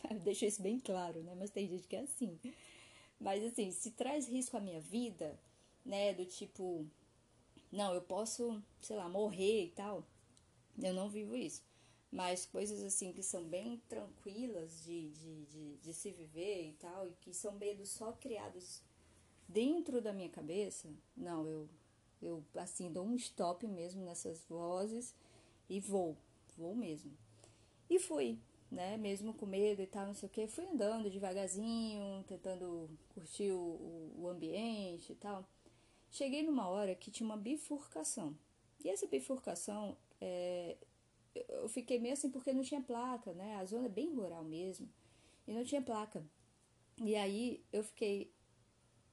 Deixo 0.24 0.44
isso 0.44 0.62
bem 0.62 0.78
claro, 0.78 1.22
né? 1.22 1.34
Mas 1.34 1.50
tem 1.50 1.68
gente 1.68 1.86
que 1.86 1.96
é 1.96 2.00
assim. 2.00 2.38
Mas 3.20 3.44
assim, 3.44 3.70
se 3.70 3.90
traz 3.92 4.28
risco 4.28 4.56
à 4.56 4.60
minha 4.60 4.80
vida, 4.80 5.38
né? 5.84 6.14
Do 6.14 6.24
tipo, 6.24 6.86
não, 7.72 7.94
eu 7.94 8.02
posso, 8.02 8.62
sei 8.80 8.96
lá, 8.96 9.08
morrer 9.08 9.64
e 9.64 9.70
tal. 9.70 10.04
Eu 10.80 10.94
não 10.94 11.08
vivo 11.08 11.34
isso 11.36 11.62
mas 12.10 12.46
coisas 12.46 12.82
assim 12.82 13.12
que 13.12 13.22
são 13.22 13.44
bem 13.44 13.80
tranquilas 13.88 14.82
de, 14.82 15.10
de, 15.10 15.44
de, 15.46 15.76
de, 15.76 15.94
se 15.94 16.10
viver 16.10 16.68
e 16.68 16.72
tal, 16.74 17.06
e 17.06 17.12
que 17.20 17.34
são 17.34 17.52
medos 17.52 17.90
só 17.90 18.12
criados 18.12 18.82
dentro 19.46 20.00
da 20.00 20.12
minha 20.12 20.28
cabeça, 20.28 20.88
não, 21.16 21.46
eu, 21.46 21.68
eu 22.22 22.44
assim 22.56 22.90
dou 22.90 23.04
um 23.04 23.14
stop 23.14 23.66
mesmo 23.66 24.04
nessas 24.04 24.42
vozes 24.44 25.14
e 25.68 25.80
vou, 25.80 26.16
vou 26.56 26.74
mesmo. 26.74 27.12
E 27.90 27.98
fui, 27.98 28.38
né, 28.70 28.96
mesmo 28.96 29.32
com 29.34 29.46
medo 29.46 29.82
e 29.82 29.86
tal, 29.86 30.06
não 30.06 30.14
sei 30.14 30.28
o 30.28 30.32
que, 30.32 30.46
fui 30.46 30.64
andando 30.66 31.10
devagarzinho, 31.10 32.24
tentando 32.26 32.90
curtir 33.14 33.50
o, 33.50 34.12
o 34.18 34.28
ambiente 34.28 35.12
e 35.12 35.16
tal. 35.16 35.44
Cheguei 36.10 36.42
numa 36.42 36.68
hora 36.68 36.94
que 36.94 37.10
tinha 37.10 37.26
uma 37.26 37.36
bifurcação. 37.36 38.36
E 38.84 38.88
essa 38.88 39.06
bifurcação 39.06 39.96
é, 40.20 40.76
eu 41.48 41.68
fiquei 41.68 41.98
meio 41.98 42.14
assim 42.14 42.30
porque 42.30 42.52
não 42.52 42.62
tinha 42.62 42.80
placa, 42.80 43.32
né? 43.32 43.56
A 43.56 43.64
zona 43.64 43.86
é 43.86 43.90
bem 43.90 44.14
rural 44.14 44.44
mesmo. 44.44 44.88
E 45.46 45.52
não 45.52 45.64
tinha 45.64 45.82
placa. 45.82 46.24
E 47.00 47.14
aí 47.14 47.64
eu 47.72 47.82
fiquei. 47.82 48.32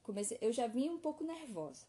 Comecei, 0.03 0.37
eu 0.41 0.51
já 0.51 0.67
vinha 0.67 0.91
um 0.91 0.99
pouco 0.99 1.23
nervosa. 1.23 1.87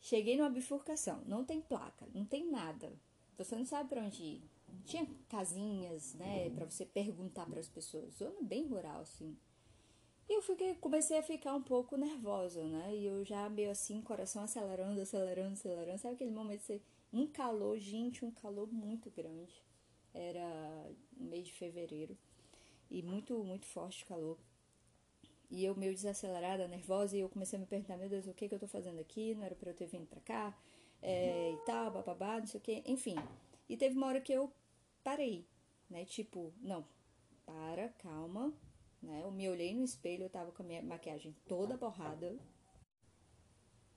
Cheguei 0.00 0.36
numa 0.36 0.50
bifurcação, 0.50 1.22
não 1.26 1.44
tem 1.44 1.60
placa, 1.60 2.06
não 2.14 2.24
tem 2.24 2.50
nada. 2.50 2.92
Você 3.38 3.56
não 3.56 3.64
sabe 3.64 3.88
para 3.88 4.02
onde 4.02 4.22
ir. 4.22 4.42
Tinha 4.84 5.06
casinhas, 5.28 6.14
né, 6.14 6.50
para 6.50 6.64
você 6.64 6.84
perguntar 6.84 7.46
para 7.46 7.60
as 7.60 7.68
pessoas. 7.68 8.14
Zona 8.14 8.42
bem 8.42 8.66
rural 8.66 9.00
assim. 9.00 9.36
E 10.28 10.34
eu 10.34 10.42
fiquei, 10.42 10.74
comecei 10.76 11.18
a 11.18 11.22
ficar 11.22 11.54
um 11.54 11.62
pouco 11.62 11.96
nervosa, 11.96 12.62
né? 12.64 12.94
E 12.94 13.04
eu 13.04 13.24
já 13.24 13.48
meio 13.48 13.70
assim, 13.70 14.00
coração 14.00 14.42
acelerando, 14.42 15.00
acelerando, 15.00 15.52
acelerando. 15.52 15.98
Sabe 15.98 16.14
aquele 16.14 16.30
momento 16.30 16.62
você 16.62 16.80
um 17.12 17.26
calor, 17.26 17.78
gente, 17.78 18.24
um 18.24 18.30
calor 18.30 18.72
muito 18.72 19.10
grande. 19.10 19.62
Era 20.14 20.90
mês 21.16 21.46
de 21.46 21.52
fevereiro 21.52 22.16
e 22.90 23.02
muito, 23.02 23.36
muito 23.44 23.66
forte 23.66 24.04
o 24.04 24.06
calor. 24.06 24.38
E 25.50 25.64
eu 25.64 25.76
meio 25.76 25.94
desacelerada, 25.94 26.66
nervosa, 26.66 27.16
e 27.16 27.20
eu 27.20 27.28
comecei 27.28 27.56
a 27.58 27.60
me 27.60 27.66
perguntar, 27.66 27.96
meu 27.96 28.08
Deus, 28.08 28.26
o 28.26 28.34
que, 28.34 28.48
que 28.48 28.54
eu 28.54 28.58
tô 28.58 28.66
fazendo 28.66 28.98
aqui? 28.98 29.34
Não 29.34 29.44
era 29.44 29.54
pra 29.54 29.70
eu 29.70 29.74
ter 29.74 29.86
vindo 29.86 30.06
pra 30.06 30.20
cá, 30.20 30.56
é, 31.02 31.52
e 31.52 31.56
tal, 31.66 31.90
bababá, 31.90 32.40
não 32.40 32.46
sei 32.46 32.58
o 32.58 32.62
que, 32.62 32.82
enfim. 32.86 33.14
E 33.68 33.76
teve 33.76 33.96
uma 33.96 34.06
hora 34.06 34.20
que 34.20 34.32
eu 34.32 34.50
parei, 35.04 35.46
né? 35.88 36.04
Tipo, 36.04 36.52
não, 36.60 36.84
para, 37.44 37.90
calma, 37.90 38.52
né? 39.02 39.20
Eu 39.22 39.30
me 39.30 39.48
olhei 39.48 39.74
no 39.74 39.84
espelho, 39.84 40.24
eu 40.24 40.30
tava 40.30 40.50
com 40.50 40.62
a 40.62 40.66
minha 40.66 40.82
maquiagem 40.82 41.36
toda 41.46 41.76
borrada. 41.76 42.36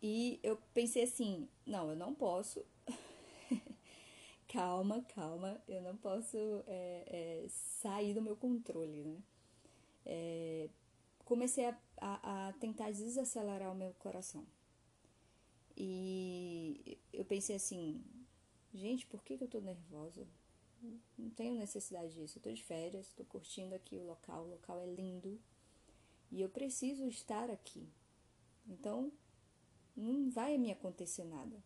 E 0.02 0.40
eu 0.44 0.58
pensei 0.74 1.04
assim, 1.04 1.50
não, 1.66 1.90
eu 1.90 1.96
não 1.96 2.14
posso 2.14 2.64
calma, 4.48 5.02
calma, 5.16 5.60
eu 5.68 5.82
não 5.82 5.98
posso 5.98 6.38
é, 6.68 7.44
é, 7.44 7.48
sair 7.48 8.14
do 8.14 8.22
meu 8.22 8.36
controle, 8.36 9.04
né? 9.04 9.24
É, 10.06 10.70
comecei 11.26 11.66
a, 11.66 11.78
a, 12.00 12.48
a, 12.48 12.54
tentar 12.54 12.92
desacelerar 12.92 13.72
o 13.72 13.76
meu 13.76 13.94
coração. 13.96 14.46
E 15.76 16.98
eu 17.14 17.26
pensei 17.26 17.56
assim, 17.56 18.04
gente, 18.74 19.06
por 19.06 19.24
que, 19.24 19.38
que 19.38 19.44
eu 19.44 19.48
tô 19.48 19.60
nervosa? 19.60 20.28
Não 21.18 21.30
tenho 21.32 21.56
necessidade 21.56 22.14
disso. 22.14 22.38
Eu 22.38 22.44
tô 22.44 22.52
de 22.52 22.64
férias, 22.64 23.12
tô 23.12 23.24
curtindo 23.26 23.74
aqui 23.76 23.98
o 23.98 24.06
local, 24.06 24.46
o 24.46 24.50
local 24.50 24.80
é 24.80 24.86
lindo. 24.86 25.40
E 26.32 26.42
eu 26.42 26.50
preciso 26.50 27.08
estar 27.08 27.50
aqui. 27.50 27.88
Então, 28.68 29.12
não 29.96 30.30
vai 30.30 30.58
me 30.58 30.72
acontecer 30.72 31.24
nada, 31.24 31.64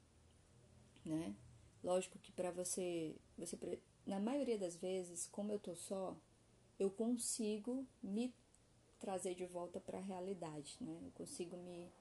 né? 1.04 1.36
Lógico 1.84 2.20
que 2.20 2.32
para 2.32 2.52
você, 2.52 3.16
você, 3.38 3.58
na 4.06 4.20
maioria 4.20 4.58
das 4.58 4.76
vezes, 4.76 5.28
como 5.28 5.52
eu 5.52 5.60
tô 5.60 5.76
só, 5.76 6.16
eu 6.80 6.90
consigo 6.92 7.86
me 8.02 8.34
trazer 9.00 9.34
de 9.34 9.46
volta 9.46 9.80
para 9.80 9.98
a 9.98 10.02
realidade, 10.02 10.78
né? 10.80 11.02
Eu 11.04 11.12
consigo 11.12 11.58
me, 11.58 11.92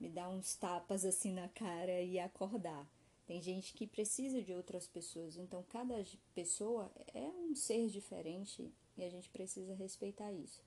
me 0.00 0.08
dar 0.08 0.30
uns 0.30 0.54
tapas 0.56 1.04
assim 1.04 1.32
na 1.32 1.48
cara 1.48 2.00
e 2.00 2.18
acordar. 2.18 2.88
Tem 3.30 3.40
gente 3.40 3.74
que 3.74 3.86
precisa 3.86 4.42
de 4.42 4.52
outras 4.52 4.88
pessoas, 4.88 5.36
então 5.36 5.62
cada 5.68 5.94
pessoa 6.34 6.90
é 7.14 7.28
um 7.28 7.54
ser 7.54 7.86
diferente 7.86 8.72
e 8.96 9.04
a 9.04 9.08
gente 9.08 9.30
precisa 9.30 9.72
respeitar 9.72 10.32
isso. 10.32 10.60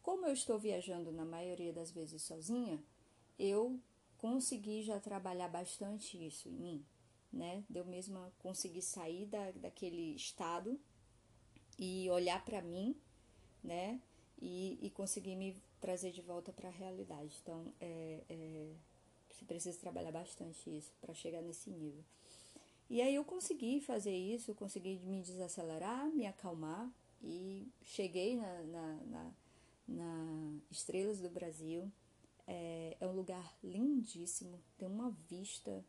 Como 0.00 0.24
eu 0.24 0.32
estou 0.32 0.56
viajando 0.56 1.10
na 1.10 1.24
maioria 1.24 1.72
das 1.72 1.90
vezes 1.90 2.22
sozinha, 2.22 2.80
eu 3.36 3.80
consegui 4.16 4.84
já 4.84 5.00
trabalhar 5.00 5.48
bastante 5.48 6.24
isso 6.24 6.48
em 6.48 6.52
mim 6.52 6.84
né? 7.34 7.64
De 7.68 7.78
eu 7.78 7.84
mesma 7.84 8.32
conseguir 8.38 8.82
sair 8.82 9.26
da, 9.26 9.50
daquele 9.52 10.14
estado 10.14 10.78
e 11.76 12.08
olhar 12.10 12.44
para 12.44 12.62
mim, 12.62 12.96
né? 13.62 14.00
E, 14.40 14.78
e 14.80 14.90
conseguir 14.90 15.36
me 15.36 15.60
trazer 15.80 16.12
de 16.12 16.22
volta 16.22 16.52
para 16.52 16.68
a 16.68 16.72
realidade. 16.72 17.36
Então, 17.42 17.72
é, 17.80 18.22
é, 18.28 18.70
você 19.34 19.44
precisa 19.44 19.78
trabalhar 19.78 20.12
bastante 20.12 20.70
isso 20.70 20.92
para 21.00 21.12
chegar 21.12 21.42
nesse 21.42 21.68
nível. 21.70 22.04
E 22.88 23.02
aí 23.02 23.14
eu 23.14 23.24
consegui 23.24 23.80
fazer 23.80 24.14
isso, 24.14 24.54
consegui 24.54 24.98
me 25.00 25.22
desacelerar, 25.22 26.08
me 26.10 26.26
acalmar 26.26 26.92
e 27.22 27.66
cheguei 27.82 28.36
na, 28.36 28.62
na, 28.62 28.94
na, 29.04 29.32
na 29.88 30.60
Estrelas 30.70 31.20
do 31.20 31.28
Brasil. 31.28 31.90
É, 32.46 32.96
é 33.00 33.06
um 33.06 33.12
lugar 33.12 33.56
lindíssimo, 33.62 34.62
tem 34.78 34.86
uma 34.86 35.10
vista 35.28 35.84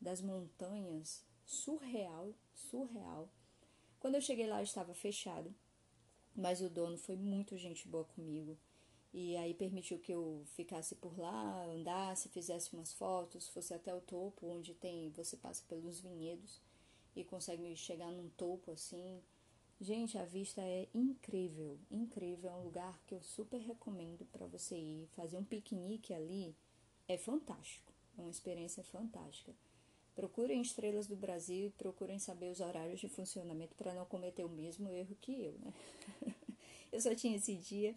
das 0.00 0.20
montanhas 0.20 1.24
surreal, 1.46 2.34
surreal. 2.54 3.28
Quando 3.98 4.16
eu 4.16 4.20
cheguei 4.20 4.46
lá 4.46 4.62
estava 4.62 4.92
fechado, 4.92 5.54
mas 6.34 6.60
o 6.60 6.68
dono 6.68 6.98
foi 6.98 7.16
muito 7.16 7.56
gente 7.56 7.86
boa 7.88 8.04
comigo. 8.04 8.58
E 9.12 9.36
aí 9.36 9.52
permitiu 9.54 9.98
que 9.98 10.12
eu 10.12 10.42
ficasse 10.54 10.94
por 10.94 11.18
lá, 11.18 11.64
andasse, 11.64 12.28
fizesse 12.28 12.72
umas 12.72 12.92
fotos, 12.92 13.48
fosse 13.48 13.74
até 13.74 13.92
o 13.92 14.00
topo, 14.00 14.46
onde 14.46 14.72
tem, 14.74 15.10
você 15.10 15.36
passa 15.36 15.64
pelos 15.68 16.00
vinhedos 16.00 16.60
e 17.16 17.24
consegue 17.24 17.74
chegar 17.74 18.10
num 18.12 18.28
topo 18.30 18.70
assim. 18.70 19.20
Gente, 19.80 20.16
a 20.16 20.24
vista 20.24 20.60
é 20.60 20.86
incrível, 20.94 21.78
incrível, 21.90 22.50
é 22.50 22.54
um 22.54 22.64
lugar 22.64 23.02
que 23.06 23.14
eu 23.14 23.22
super 23.22 23.58
recomendo 23.58 24.26
para 24.26 24.46
você 24.46 24.76
ir, 24.76 25.08
fazer 25.16 25.38
um 25.38 25.44
piquenique 25.44 26.12
ali, 26.12 26.54
é 27.08 27.16
fantástico, 27.16 27.92
é 28.16 28.20
uma 28.20 28.30
experiência 28.30 28.84
fantástica. 28.84 29.52
Procurem 30.14 30.60
estrelas 30.60 31.06
do 31.06 31.16
Brasil 31.16 31.68
e 31.68 31.70
procurem 31.70 32.18
saber 32.18 32.50
os 32.50 32.60
horários 32.60 33.00
de 33.00 33.08
funcionamento 33.08 33.74
para 33.74 33.94
não 33.94 34.04
cometer 34.04 34.44
o 34.44 34.50
mesmo 34.50 34.92
erro 34.92 35.16
que 35.20 35.32
eu, 35.32 35.58
né? 35.58 35.72
eu 36.92 37.00
só 37.00 37.14
tinha 37.14 37.36
esse 37.36 37.56
dia 37.56 37.96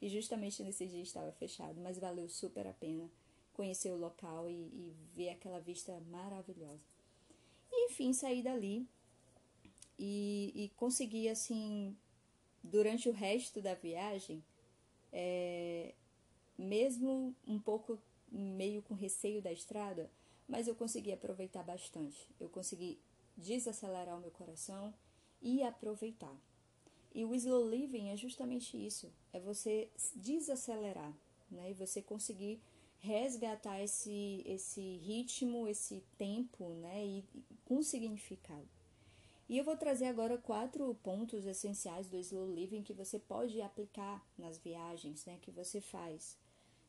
e 0.00 0.08
justamente 0.08 0.62
nesse 0.62 0.86
dia 0.86 1.02
estava 1.02 1.32
fechado, 1.32 1.80
mas 1.80 1.98
valeu 1.98 2.28
super 2.28 2.66
a 2.66 2.72
pena 2.72 3.10
conhecer 3.52 3.90
o 3.90 3.96
local 3.96 4.48
e, 4.48 4.52
e 4.52 4.94
ver 5.14 5.30
aquela 5.30 5.60
vista 5.60 5.98
maravilhosa. 6.10 6.82
E, 7.72 7.86
enfim, 7.86 8.12
saí 8.12 8.42
dali 8.42 8.86
e, 9.98 10.52
e 10.54 10.68
consegui, 10.76 11.28
assim, 11.28 11.96
durante 12.62 13.08
o 13.08 13.12
resto 13.12 13.60
da 13.60 13.74
viagem, 13.74 14.44
é, 15.12 15.94
mesmo 16.58 17.34
um 17.46 17.58
pouco 17.58 17.98
meio 18.30 18.82
com 18.82 18.94
receio 18.94 19.40
da 19.40 19.52
estrada, 19.52 20.10
mas 20.48 20.66
eu 20.66 20.74
consegui 20.74 21.12
aproveitar 21.12 21.62
bastante. 21.62 22.28
Eu 22.38 22.48
consegui 22.48 22.98
desacelerar 23.36 24.16
o 24.16 24.20
meu 24.20 24.30
coração 24.30 24.92
e 25.40 25.62
aproveitar. 25.62 26.36
E 27.14 27.24
o 27.24 27.32
slow 27.34 27.68
living 27.68 28.08
é 28.10 28.16
justamente 28.16 28.76
isso, 28.76 29.12
é 29.32 29.38
você 29.38 29.88
desacelerar, 30.16 31.16
né? 31.48 31.70
E 31.70 31.74
você 31.74 32.02
conseguir 32.02 32.60
resgatar 32.98 33.80
esse 33.80 34.42
esse 34.44 34.96
ritmo, 34.96 35.68
esse 35.68 36.02
tempo, 36.18 36.70
né? 36.70 37.06
E, 37.06 37.24
com 37.64 37.82
significado. 37.82 38.68
E 39.48 39.58
eu 39.58 39.64
vou 39.64 39.76
trazer 39.76 40.06
agora 40.06 40.38
quatro 40.38 40.92
pontos 41.02 41.46
essenciais 41.46 42.08
do 42.08 42.16
slow 42.18 42.50
living 42.50 42.82
que 42.82 42.94
você 42.94 43.18
pode 43.18 43.60
aplicar 43.60 44.26
nas 44.36 44.58
viagens, 44.58 45.24
né? 45.26 45.38
Que 45.40 45.50
você 45.50 45.80
faz. 45.80 46.36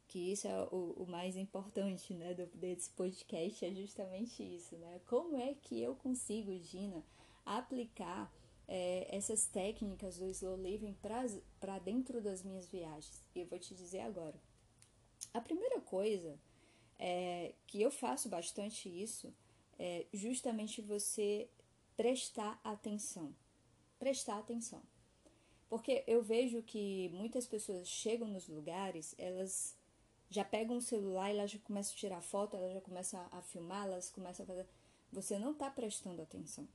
Que 0.07 0.31
isso 0.31 0.47
é 0.47 0.67
o, 0.71 1.03
o 1.03 1.05
mais 1.07 1.35
importante, 1.35 2.13
né? 2.13 2.33
Do, 2.33 2.47
desse 2.47 2.89
podcast 2.91 3.63
é 3.63 3.73
justamente 3.73 4.41
isso, 4.41 4.75
né? 4.77 5.01
Como 5.05 5.37
é 5.37 5.53
que 5.53 5.81
eu 5.81 5.95
consigo, 5.95 6.57
Gina, 6.57 7.03
aplicar 7.45 8.31
é, 8.67 9.07
essas 9.15 9.45
técnicas 9.45 10.17
do 10.17 10.27
slow 10.29 10.57
living 10.57 10.95
para 11.59 11.79
dentro 11.79 12.21
das 12.21 12.43
minhas 12.43 12.67
viagens. 12.67 13.21
E 13.35 13.41
eu 13.41 13.45
vou 13.45 13.59
te 13.59 13.73
dizer 13.75 14.01
agora. 14.01 14.35
A 15.33 15.41
primeira 15.41 15.79
coisa 15.81 16.39
é, 16.97 17.53
que 17.67 17.81
eu 17.81 17.91
faço 17.91 18.29
bastante 18.29 18.89
isso 18.89 19.33
é 19.77 20.05
justamente 20.13 20.81
você 20.81 21.49
prestar 21.95 22.59
atenção. 22.63 23.33
Prestar 23.99 24.39
atenção. 24.39 24.81
Porque 25.69 26.03
eu 26.07 26.21
vejo 26.21 26.61
que 26.61 27.09
muitas 27.09 27.47
pessoas 27.47 27.87
chegam 27.87 28.27
nos 28.27 28.47
lugares, 28.47 29.15
elas 29.17 29.75
já 30.29 30.43
pegam 30.43 30.77
o 30.77 30.81
celular 30.81 31.29
e 31.29 31.37
elas 31.37 31.51
já 31.51 31.59
começam 31.59 31.93
a 31.93 31.97
tirar 31.97 32.21
foto, 32.21 32.55
elas 32.55 32.73
já 32.73 32.81
começam 32.81 33.27
a 33.31 33.41
filmar, 33.41 33.85
elas 33.85 34.09
começam 34.09 34.43
a 34.43 34.47
fazer. 34.47 34.67
Você 35.11 35.39
não 35.39 35.51
está 35.51 35.69
prestando 35.69 36.21
atenção. 36.21 36.67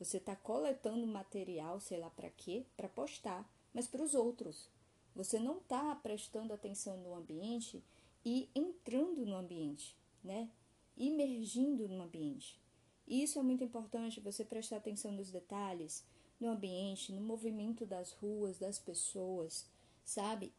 Você 0.00 0.16
está 0.16 0.34
coletando 0.34 1.06
material, 1.06 1.78
sei 1.78 1.98
lá 1.98 2.08
para 2.08 2.30
quê, 2.30 2.64
para 2.74 2.88
postar, 2.88 3.46
mas 3.74 3.86
para 3.86 4.02
os 4.02 4.14
outros. 4.14 4.66
Você 5.14 5.38
não 5.38 5.58
está 5.58 5.94
prestando 5.94 6.54
atenção 6.54 6.96
no 6.96 7.14
ambiente 7.14 7.84
e 8.24 8.48
entrando 8.54 9.26
no 9.26 9.36
ambiente, 9.36 9.94
né? 10.24 10.50
Imergindo 10.96 11.86
no 11.86 12.02
ambiente. 12.02 12.58
E 13.06 13.22
isso 13.22 13.38
é 13.38 13.42
muito 13.42 13.62
importante, 13.62 14.20
você 14.20 14.42
prestar 14.42 14.76
atenção 14.76 15.12
nos 15.12 15.30
detalhes, 15.30 16.02
no 16.40 16.48
ambiente, 16.48 17.12
no 17.12 17.20
movimento 17.20 17.84
das 17.84 18.12
ruas, 18.12 18.58
das 18.58 18.78
pessoas, 18.78 19.68
sabe? 20.02 20.50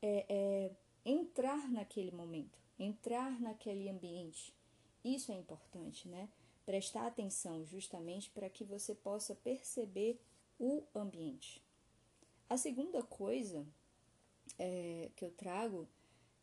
É, 0.00 0.24
é, 0.28 0.70
entrar 1.04 1.68
naquele 1.68 2.12
momento, 2.12 2.56
entrar 2.78 3.40
naquele 3.40 3.88
ambiente. 3.88 4.54
Isso 5.04 5.32
é 5.32 5.34
importante, 5.34 6.06
né? 6.06 6.28
Prestar 6.64 7.06
atenção 7.06 7.64
justamente 7.64 8.30
para 8.30 8.48
que 8.48 8.64
você 8.64 8.94
possa 8.94 9.34
perceber 9.34 10.18
o 10.58 10.82
ambiente. 10.94 11.62
A 12.48 12.56
segunda 12.56 13.02
coisa 13.02 13.66
é, 14.58 15.10
que 15.16 15.24
eu 15.24 15.30
trago 15.30 15.88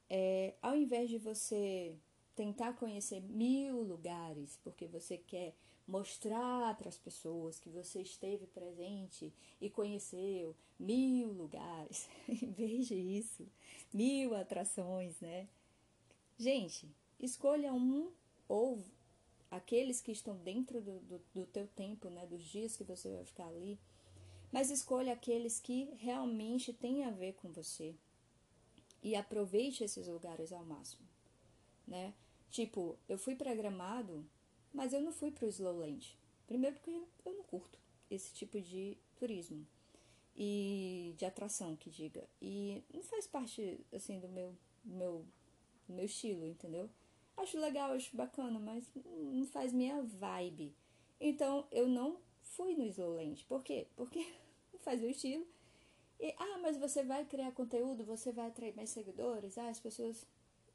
é, 0.10 0.54
ao 0.62 0.76
invés 0.76 1.10
de 1.10 1.18
você 1.18 1.96
tentar 2.36 2.74
conhecer 2.74 3.22
mil 3.22 3.82
lugares, 3.82 4.60
porque 4.64 4.86
você 4.86 5.18
quer 5.18 5.56
mostrar 5.88 6.76
para 6.78 6.90
as 6.90 6.98
pessoas 6.98 7.60
que 7.60 7.70
você 7.70 8.02
esteve 8.02 8.46
presente 8.48 9.34
e 9.60 9.70
conheceu 9.70 10.56
mil 10.80 11.32
lugares, 11.32 12.10
em 12.28 12.52
vez 12.52 12.88
disso, 12.88 13.48
mil 13.94 14.36
atrações, 14.36 15.20
né? 15.20 15.48
Gente, 16.38 16.90
escolha 17.20 17.74
um 17.74 18.12
ou 18.48 18.84
aqueles 19.52 20.02
que 20.02 20.14
estão 20.14 20.38
dentro 20.38 20.82
do, 20.82 21.00
do, 21.02 21.22
do 21.36 21.46
teu 21.46 21.68
tempo, 21.68 22.10
né, 22.10 22.26
dos 22.26 22.42
dias 22.42 22.78
que 22.78 22.84
você 22.86 23.12
vai 23.12 23.26
ficar 23.26 23.48
ali, 23.48 23.78
mas 24.52 24.72
escolha 24.72 25.14
aqueles 25.14 25.60
que 25.60 25.94
realmente 25.98 26.74
têm 26.74 27.04
a 27.04 27.12
ver 27.12 27.34
com 27.34 27.52
você 27.52 27.94
e 29.04 29.16
aproveite 29.16 29.84
esses 29.84 30.08
lugares 30.08 30.54
ao 30.54 30.64
máximo, 30.64 31.08
né? 31.88 32.14
Tipo, 32.50 32.98
eu 33.08 33.18
fui 33.18 33.36
para 33.36 33.56
Gramado, 33.56 34.26
mas 34.74 34.94
eu 34.94 35.02
não 35.02 35.12
fui 35.12 35.32
para 35.32 35.46
o 35.46 35.50
Slowland. 35.50 36.18
Primeiro 36.48 36.76
porque 36.76 36.92
eu 37.26 37.34
não 37.34 37.44
curto 37.44 37.80
esse 38.10 38.34
tipo 38.34 38.60
de 38.60 38.98
turismo 39.16 39.66
e 40.36 41.14
de 41.18 41.26
atração 41.26 41.76
que 41.76 41.90
diga 41.90 42.28
e 42.42 42.84
não 42.94 43.04
faz 43.04 43.28
parte 43.28 43.80
assim 43.94 44.20
do 44.20 44.28
meu 44.28 44.56
meu 44.84 45.26
do 45.88 45.94
meu 45.94 46.06
estilo, 46.06 46.46
entendeu? 46.46 46.90
Acho 47.42 47.60
legal, 47.60 47.94
acho 47.94 48.16
bacana, 48.16 48.60
mas 48.60 48.88
não 49.34 49.48
faz 49.48 49.74
minha 49.74 50.04
vibe. 50.04 50.76
Então 51.20 51.66
eu 51.72 51.88
não 51.88 52.20
fui 52.42 52.76
no 52.76 52.86
Slowland. 52.86 53.44
Por 53.46 53.64
quê? 53.64 53.88
Porque 53.96 54.20
não 54.72 54.80
faz 54.86 55.02
meu 55.02 55.10
estilo. 55.10 55.46
E, 56.20 56.36
ah, 56.38 56.60
mas 56.62 56.78
você 56.78 57.04
vai 57.04 57.26
criar 57.26 57.52
conteúdo, 57.52 58.06
você 58.06 58.32
vai 58.32 58.48
atrair 58.48 58.76
mais 58.76 58.92
seguidores, 58.92 59.58
ah, 59.58 59.70
as 59.70 59.80
pessoas. 59.80 60.28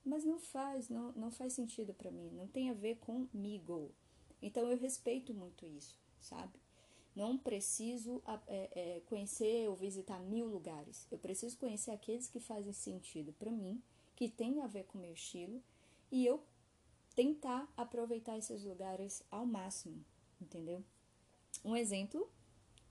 Mas 0.04 0.24
não 0.24 0.40
faz, 0.40 0.88
não, 0.88 1.12
não 1.12 1.30
faz 1.30 1.52
sentido 1.52 1.94
para 1.94 2.10
mim, 2.10 2.30
não 2.32 2.48
tem 2.48 2.70
a 2.70 2.74
ver 2.74 2.96
comigo. 2.96 3.92
Então 4.42 4.68
eu 4.68 4.76
respeito 4.76 5.32
muito 5.32 5.66
isso, 5.66 5.96
sabe? 6.20 6.60
Não 7.14 7.38
preciso 7.38 8.22
é, 8.46 8.68
é, 8.74 9.00
conhecer 9.06 9.68
ou 9.68 9.74
visitar 9.74 10.20
mil 10.20 10.46
lugares. 10.46 11.06
Eu 11.10 11.18
preciso 11.18 11.56
conhecer 11.58 11.92
aqueles 11.92 12.28
que 12.28 12.40
fazem 12.40 12.72
sentido 12.72 13.32
para 13.32 13.50
mim, 13.50 13.80
que 14.14 14.28
tem 14.28 14.60
a 14.60 14.66
ver 14.66 14.84
com 14.84 14.98
o 14.98 15.00
meu 15.00 15.12
estilo 15.12 15.62
e 16.10 16.24
eu 16.24 16.40
tentar 17.16 17.66
aproveitar 17.76 18.36
esses 18.36 18.62
lugares 18.62 19.24
ao 19.30 19.46
máximo, 19.46 20.04
entendeu? 20.40 20.84
Um 21.64 21.74
exemplo 21.74 22.30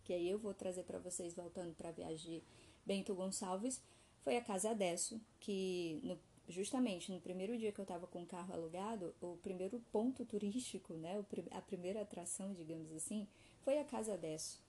que 0.03 0.11
aí 0.13 0.29
eu 0.29 0.37
vou 0.37 0.53
trazer 0.53 0.83
para 0.83 0.99
vocês 0.99 1.33
voltando 1.33 1.73
para 1.75 1.89
a 1.89 1.91
viagem 1.91 2.39
de 2.39 2.43
Bento 2.85 3.15
Gonçalves 3.15 3.81
foi 4.23 4.37
a 4.37 4.41
Casa 4.41 4.73
Desso, 4.73 5.21
que 5.39 5.99
no, 6.03 6.17
justamente 6.47 7.11
no 7.11 7.21
primeiro 7.21 7.57
dia 7.57 7.71
que 7.71 7.79
eu 7.79 7.83
estava 7.83 8.07
com 8.07 8.23
o 8.23 8.25
carro 8.25 8.53
alugado, 8.53 9.13
o 9.21 9.37
primeiro 9.37 9.79
ponto 9.91 10.25
turístico, 10.25 10.93
né, 10.95 11.23
a 11.51 11.61
primeira 11.61 12.01
atração, 12.01 12.53
digamos 12.53 12.91
assim, 12.91 13.27
foi 13.61 13.79
a 13.79 13.83
Casa 13.83 14.17
Desso. 14.17 14.59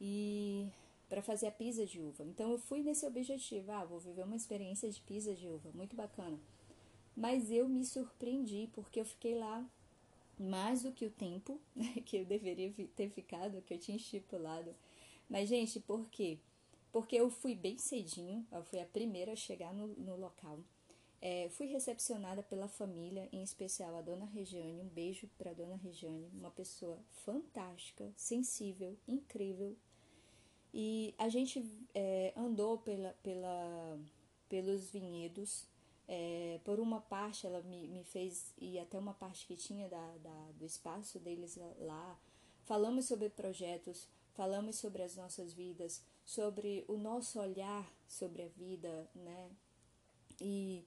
E 0.00 0.66
para 1.08 1.22
fazer 1.22 1.46
a 1.46 1.50
pisa 1.50 1.86
de 1.86 2.00
uva. 2.00 2.24
Então 2.24 2.52
eu 2.52 2.58
fui 2.58 2.82
nesse 2.82 3.06
objetivo, 3.06 3.72
ah, 3.72 3.84
vou 3.84 3.98
viver 3.98 4.24
uma 4.24 4.36
experiência 4.36 4.90
de 4.90 5.00
pisa 5.00 5.34
de 5.34 5.48
uva, 5.48 5.70
muito 5.74 5.96
bacana. 5.96 6.38
Mas 7.18 7.50
eu 7.50 7.68
me 7.68 7.84
surpreendi 7.84 8.70
porque 8.72 9.00
eu 9.00 9.04
fiquei 9.04 9.34
lá 9.36 9.68
mais 10.38 10.84
do 10.84 10.92
que 10.92 11.04
o 11.04 11.10
tempo 11.10 11.60
que 12.06 12.16
eu 12.16 12.24
deveria 12.24 12.72
ter 12.94 13.10
ficado, 13.10 13.60
que 13.62 13.74
eu 13.74 13.78
tinha 13.78 13.96
estipulado. 13.96 14.72
Mas, 15.28 15.48
gente, 15.48 15.80
por 15.80 16.06
quê? 16.10 16.38
Porque 16.92 17.16
eu 17.16 17.28
fui 17.28 17.56
bem 17.56 17.76
cedinho, 17.76 18.46
eu 18.52 18.62
fui 18.62 18.78
a 18.78 18.86
primeira 18.86 19.32
a 19.32 19.36
chegar 19.36 19.74
no, 19.74 19.88
no 19.88 20.14
local. 20.14 20.60
É, 21.20 21.48
fui 21.50 21.66
recepcionada 21.66 22.40
pela 22.40 22.68
família, 22.68 23.28
em 23.32 23.42
especial 23.42 23.96
a 23.96 24.00
dona 24.00 24.24
Regiane. 24.24 24.80
Um 24.80 24.88
beijo 24.88 25.28
para 25.36 25.52
dona 25.52 25.74
Regiane, 25.74 26.30
uma 26.32 26.52
pessoa 26.52 27.00
fantástica, 27.24 28.12
sensível, 28.14 28.96
incrível. 29.08 29.76
E 30.72 31.16
a 31.18 31.28
gente 31.28 31.68
é, 31.92 32.32
andou 32.36 32.78
pela, 32.78 33.12
pela, 33.24 33.98
pelos 34.48 34.88
vinhedos 34.88 35.66
É, 36.10 36.58
por 36.64 36.80
uma 36.80 37.02
parte, 37.02 37.46
ela 37.46 37.60
me, 37.62 37.86
me 37.86 38.02
fez 38.02 38.54
ir 38.58 38.78
até 38.78 38.98
uma 38.98 39.12
parte 39.12 39.46
que 39.46 39.54
tinha 39.54 39.88
da, 39.88 40.16
da, 40.16 40.52
do 40.52 40.64
espaço 40.64 41.18
deles 41.18 41.58
lá. 41.78 42.18
Falamos 42.64 43.04
sobre 43.04 43.28
projetos, 43.28 44.08
falamos 44.32 44.76
sobre 44.76 45.02
as 45.02 45.14
nossas 45.16 45.52
vidas, 45.52 46.02
sobre 46.24 46.84
o 46.88 46.96
nosso 46.96 47.38
olhar 47.38 47.86
sobre 48.06 48.42
a 48.42 48.48
vida, 48.48 49.08
né? 49.14 49.50
E 50.40 50.84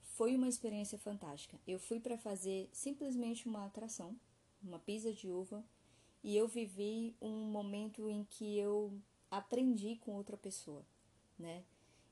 foi 0.00 0.34
uma 0.34 0.48
experiência 0.48 0.98
fantástica. 0.98 1.58
Eu 1.66 1.78
fui 1.78 2.00
para 2.00 2.16
fazer 2.16 2.68
simplesmente 2.72 3.46
uma 3.46 3.66
atração, 3.66 4.16
uma 4.62 4.78
pizza 4.78 5.12
de 5.12 5.30
uva, 5.30 5.62
e 6.22 6.36
eu 6.36 6.48
vivi 6.48 7.14
um 7.20 7.50
momento 7.50 8.08
em 8.08 8.24
que 8.24 8.58
eu 8.58 8.98
aprendi 9.30 9.96
com 9.96 10.12
outra 10.12 10.36
pessoa, 10.36 10.84
né? 11.38 11.64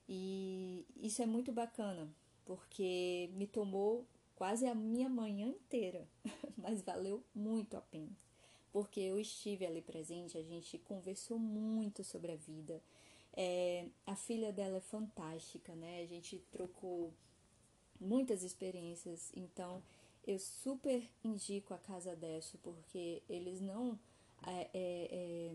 E 0.09 0.85
isso 0.97 1.23
é 1.23 1.27
muito 1.27 1.53
bacana, 1.53 2.13
porque 2.45 3.31
me 3.35 3.47
tomou 3.47 4.07
quase 4.35 4.67
a 4.67 4.75
minha 4.75 5.09
manhã 5.09 5.49
inteira, 5.49 6.09
mas 6.57 6.83
valeu 6.83 7.23
muito 7.35 7.77
a 7.77 7.81
pena. 7.81 8.17
Porque 8.73 9.01
eu 9.01 9.19
estive 9.19 9.67
ali 9.67 9.83
presente, 9.83 10.39
a 10.39 10.43
gente 10.43 10.79
conversou 10.79 11.39
muito 11.39 12.03
sobre 12.03 12.33
a 12.33 12.37
vida. 12.37 12.83
É, 13.35 13.87
a 14.07 14.17
filha 14.17 14.53
dela 14.53 14.79
é 14.79 14.81
fantástica, 14.81 15.75
né? 15.75 16.01
A 16.03 16.07
gente 16.07 16.39
trocou 16.51 17.13
muitas 18.01 18.43
experiências, 18.43 19.31
então 19.35 19.83
eu 20.27 20.39
super 20.39 21.03
indico 21.25 21.75
a 21.75 21.79
Casa 21.79 22.15
Desso, 22.15 22.59
porque 22.59 23.23
eles 23.29 23.61
não. 23.61 23.99
É, 24.47 24.71
é, 24.75 25.55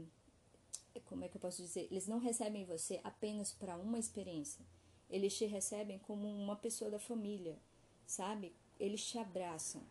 é, 0.95 0.99
como 1.05 1.23
é 1.23 1.27
que 1.27 1.37
eu 1.37 1.41
posso 1.41 1.61
dizer? 1.61 1.87
Eles 1.91 2.07
não 2.07 2.19
recebem 2.19 2.65
você 2.65 2.99
apenas 3.03 3.53
para 3.53 3.77
uma 3.77 3.99
experiência. 3.99 4.65
Eles 5.09 5.37
te 5.37 5.45
recebem 5.45 5.99
como 5.99 6.27
uma 6.27 6.55
pessoa 6.55 6.91
da 6.91 6.99
família, 6.99 7.57
sabe? 8.05 8.53
Eles 8.79 9.05
te 9.05 9.17
abraçam. 9.17 9.81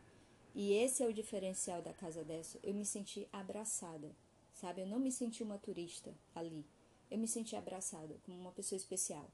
E 0.54 0.72
esse 0.72 1.02
é 1.02 1.06
o 1.06 1.12
diferencial 1.12 1.82
da 1.82 1.92
Casa 1.92 2.24
Desso. 2.24 2.58
Eu 2.62 2.74
me 2.74 2.84
senti 2.84 3.28
abraçada, 3.32 4.10
sabe? 4.54 4.82
Eu 4.82 4.86
não 4.86 4.98
me 4.98 5.12
senti 5.12 5.42
uma 5.42 5.58
turista 5.58 6.14
ali. 6.34 6.64
Eu 7.10 7.18
me 7.18 7.28
senti 7.28 7.54
abraçada 7.54 8.16
como 8.24 8.38
uma 8.38 8.52
pessoa 8.52 8.76
especial 8.76 9.30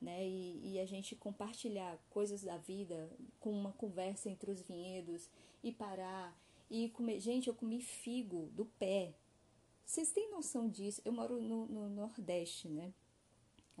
né? 0.00 0.26
E, 0.26 0.72
e, 0.74 0.80
a 0.80 0.86
gente 0.86 1.14
compartilhar 1.14 1.98
coisas 2.08 2.42
da 2.42 2.56
vida 2.56 3.10
com 3.38 3.50
uma 3.50 3.72
conversa 3.72 4.30
entre 4.30 4.50
os 4.50 4.62
vinhedos 4.62 5.28
e 5.62 5.70
parar 5.70 6.34
e 6.70 6.88
comer. 6.90 7.20
Gente, 7.20 7.48
eu 7.48 7.54
comi 7.54 7.80
figo 7.80 8.48
do 8.54 8.64
pé. 8.64 9.12
Vocês 9.84 10.10
têm 10.10 10.30
noção 10.30 10.68
disso? 10.68 11.02
Eu 11.04 11.12
moro 11.12 11.40
no, 11.40 11.66
no 11.66 11.90
Nordeste, 11.90 12.68
né? 12.68 12.94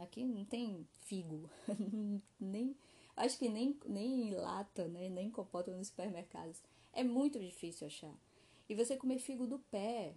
Aqui 0.02 0.24
não 0.24 0.44
tem 0.44 0.86
figo, 1.04 1.48
nem 2.40 2.76
acho 3.16 3.38
que 3.38 3.48
nem, 3.48 3.78
nem 3.86 4.34
lata, 4.34 4.88
né? 4.88 5.08
nem 5.08 5.30
compota 5.30 5.76
nos 5.76 5.88
supermercados. 5.88 6.62
É 6.92 7.04
muito 7.04 7.38
difícil 7.38 7.86
achar. 7.86 8.14
E 8.68 8.74
você 8.74 8.96
comer 8.96 9.18
figo 9.18 9.46
do 9.46 9.58
pé, 9.58 10.14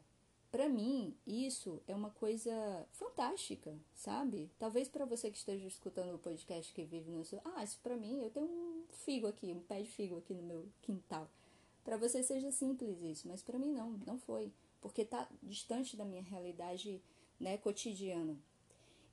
para 0.51 0.69
mim, 0.69 1.17
isso 1.25 1.81
é 1.87 1.95
uma 1.95 2.11
coisa 2.11 2.87
fantástica, 2.91 3.75
sabe? 3.95 4.51
Talvez 4.59 4.87
para 4.87 5.05
você 5.05 5.31
que 5.31 5.37
esteja 5.37 5.65
escutando 5.67 6.13
o 6.13 6.19
podcast 6.19 6.71
que 6.71 6.83
vive 6.83 7.09
no 7.09 7.25
seu, 7.25 7.41
ah, 7.43 7.63
isso 7.63 7.79
para 7.81 7.97
mim, 7.97 8.21
eu 8.21 8.29
tenho 8.29 8.45
um 8.45 8.83
figo 8.89 9.27
aqui, 9.27 9.51
um 9.51 9.61
pé 9.61 9.81
de 9.81 9.89
figo 9.89 10.17
aqui 10.17 10.33
no 10.33 10.43
meu 10.43 10.67
quintal. 10.83 11.27
Para 11.83 11.97
você 11.97 12.21
seja 12.21 12.51
simples 12.51 13.01
isso, 13.01 13.27
mas 13.27 13.41
para 13.41 13.57
mim 13.57 13.73
não, 13.73 13.99
não 14.05 14.19
foi, 14.19 14.53
porque 14.79 15.03
tá 15.03 15.27
distante 15.41 15.97
da 15.97 16.05
minha 16.05 16.21
realidade, 16.21 17.01
né, 17.39 17.57
cotidiana. 17.57 18.37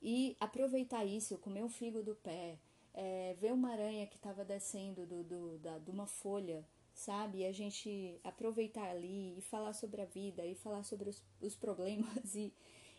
E 0.01 0.35
aproveitar 0.39 1.05
isso, 1.05 1.37
comer 1.37 1.63
um 1.63 1.69
figo 1.69 2.01
do 2.01 2.15
pé, 2.15 2.57
é, 2.93 3.35
ver 3.39 3.53
uma 3.53 3.71
aranha 3.71 4.07
que 4.07 4.15
estava 4.15 4.43
descendo 4.43 5.05
do, 5.05 5.23
do, 5.23 5.57
da, 5.59 5.77
de 5.77 5.91
uma 5.91 6.07
folha, 6.07 6.65
sabe? 6.93 7.39
E 7.39 7.45
a 7.45 7.51
gente 7.51 8.19
aproveitar 8.23 8.89
ali 8.89 9.37
e 9.37 9.41
falar 9.41 9.73
sobre 9.73 10.01
a 10.01 10.05
vida 10.05 10.45
e 10.45 10.55
falar 10.55 10.83
sobre 10.83 11.09
os, 11.09 11.23
os 11.39 11.55
problemas 11.55 12.33
e, 12.35 12.51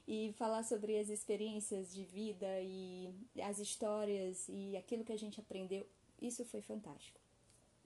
e 0.06 0.32
falar 0.34 0.62
sobre 0.62 0.98
as 0.98 1.08
experiências 1.08 1.92
de 1.92 2.04
vida 2.04 2.60
e 2.60 3.12
as 3.42 3.58
histórias 3.58 4.48
e 4.48 4.76
aquilo 4.76 5.04
que 5.04 5.12
a 5.12 5.18
gente 5.18 5.40
aprendeu, 5.40 5.86
isso 6.20 6.44
foi 6.44 6.62
fantástico. 6.62 7.20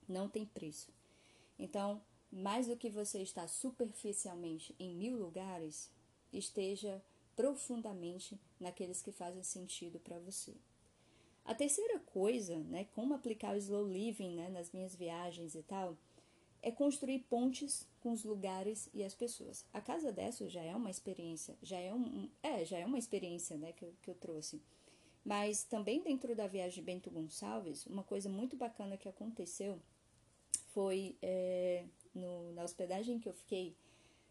Não 0.07 0.29
tem 0.29 0.44
preço. 0.44 0.92
Então, 1.59 2.02
mais 2.31 2.66
do 2.66 2.76
que 2.76 2.90
você 2.90 3.22
estar 3.22 3.48
superficialmente 3.48 4.74
em 4.79 4.94
mil 4.94 5.16
lugares, 5.16 5.90
esteja 6.33 7.02
profundamente 7.37 8.40
naqueles 8.59 9.03
que 9.03 9.12
fazem 9.12 9.42
sentido 9.42 10.01
para 10.01 10.18
você. 10.18 10.55
A 11.44 11.55
terceira 11.55 12.01
coisa, 12.01 12.59
né, 12.59 12.87
como 12.94 13.14
aplicar 13.14 13.55
o 13.55 13.59
slow 13.59 13.87
living 13.87 14.35
né, 14.35 14.49
nas 14.49 14.72
minhas 14.72 14.96
viagens 14.96 15.55
e 15.55 15.62
tal, 15.62 15.96
é 16.61 16.72
construir 16.72 17.20
pontes 17.20 17.87
com 18.01 18.11
os 18.11 18.25
lugares 18.25 18.90
e 18.92 19.05
as 19.05 19.14
pessoas. 19.14 19.64
A 19.72 19.81
casa 19.81 20.11
dessa 20.11 20.49
já 20.49 20.62
é 20.62 20.75
uma 20.75 20.90
experiência, 20.90 21.57
já 21.62 21.79
é, 21.79 21.94
um, 21.94 22.29
é, 22.42 22.64
já 22.64 22.79
é 22.79 22.85
uma 22.85 22.99
experiência 22.99 23.57
né, 23.57 23.72
que, 23.72 23.85
eu, 23.85 23.94
que 24.03 24.11
eu 24.11 24.14
trouxe. 24.14 24.61
Mas 25.25 25.62
também 25.62 26.03
dentro 26.03 26.35
da 26.35 26.46
viagem 26.49 26.81
de 26.81 26.83
Bento 26.83 27.11
Gonçalves, 27.11 27.87
uma 27.87 28.03
coisa 28.03 28.29
muito 28.29 28.57
bacana 28.57 28.96
que 28.96 29.09
aconteceu 29.09 29.81
foi 30.72 31.16
é, 31.22 31.85
no, 32.14 32.53
na 32.53 32.64
hospedagem 32.64 33.18
que 33.20 33.29
eu 33.29 33.33
fiquei 33.33 33.77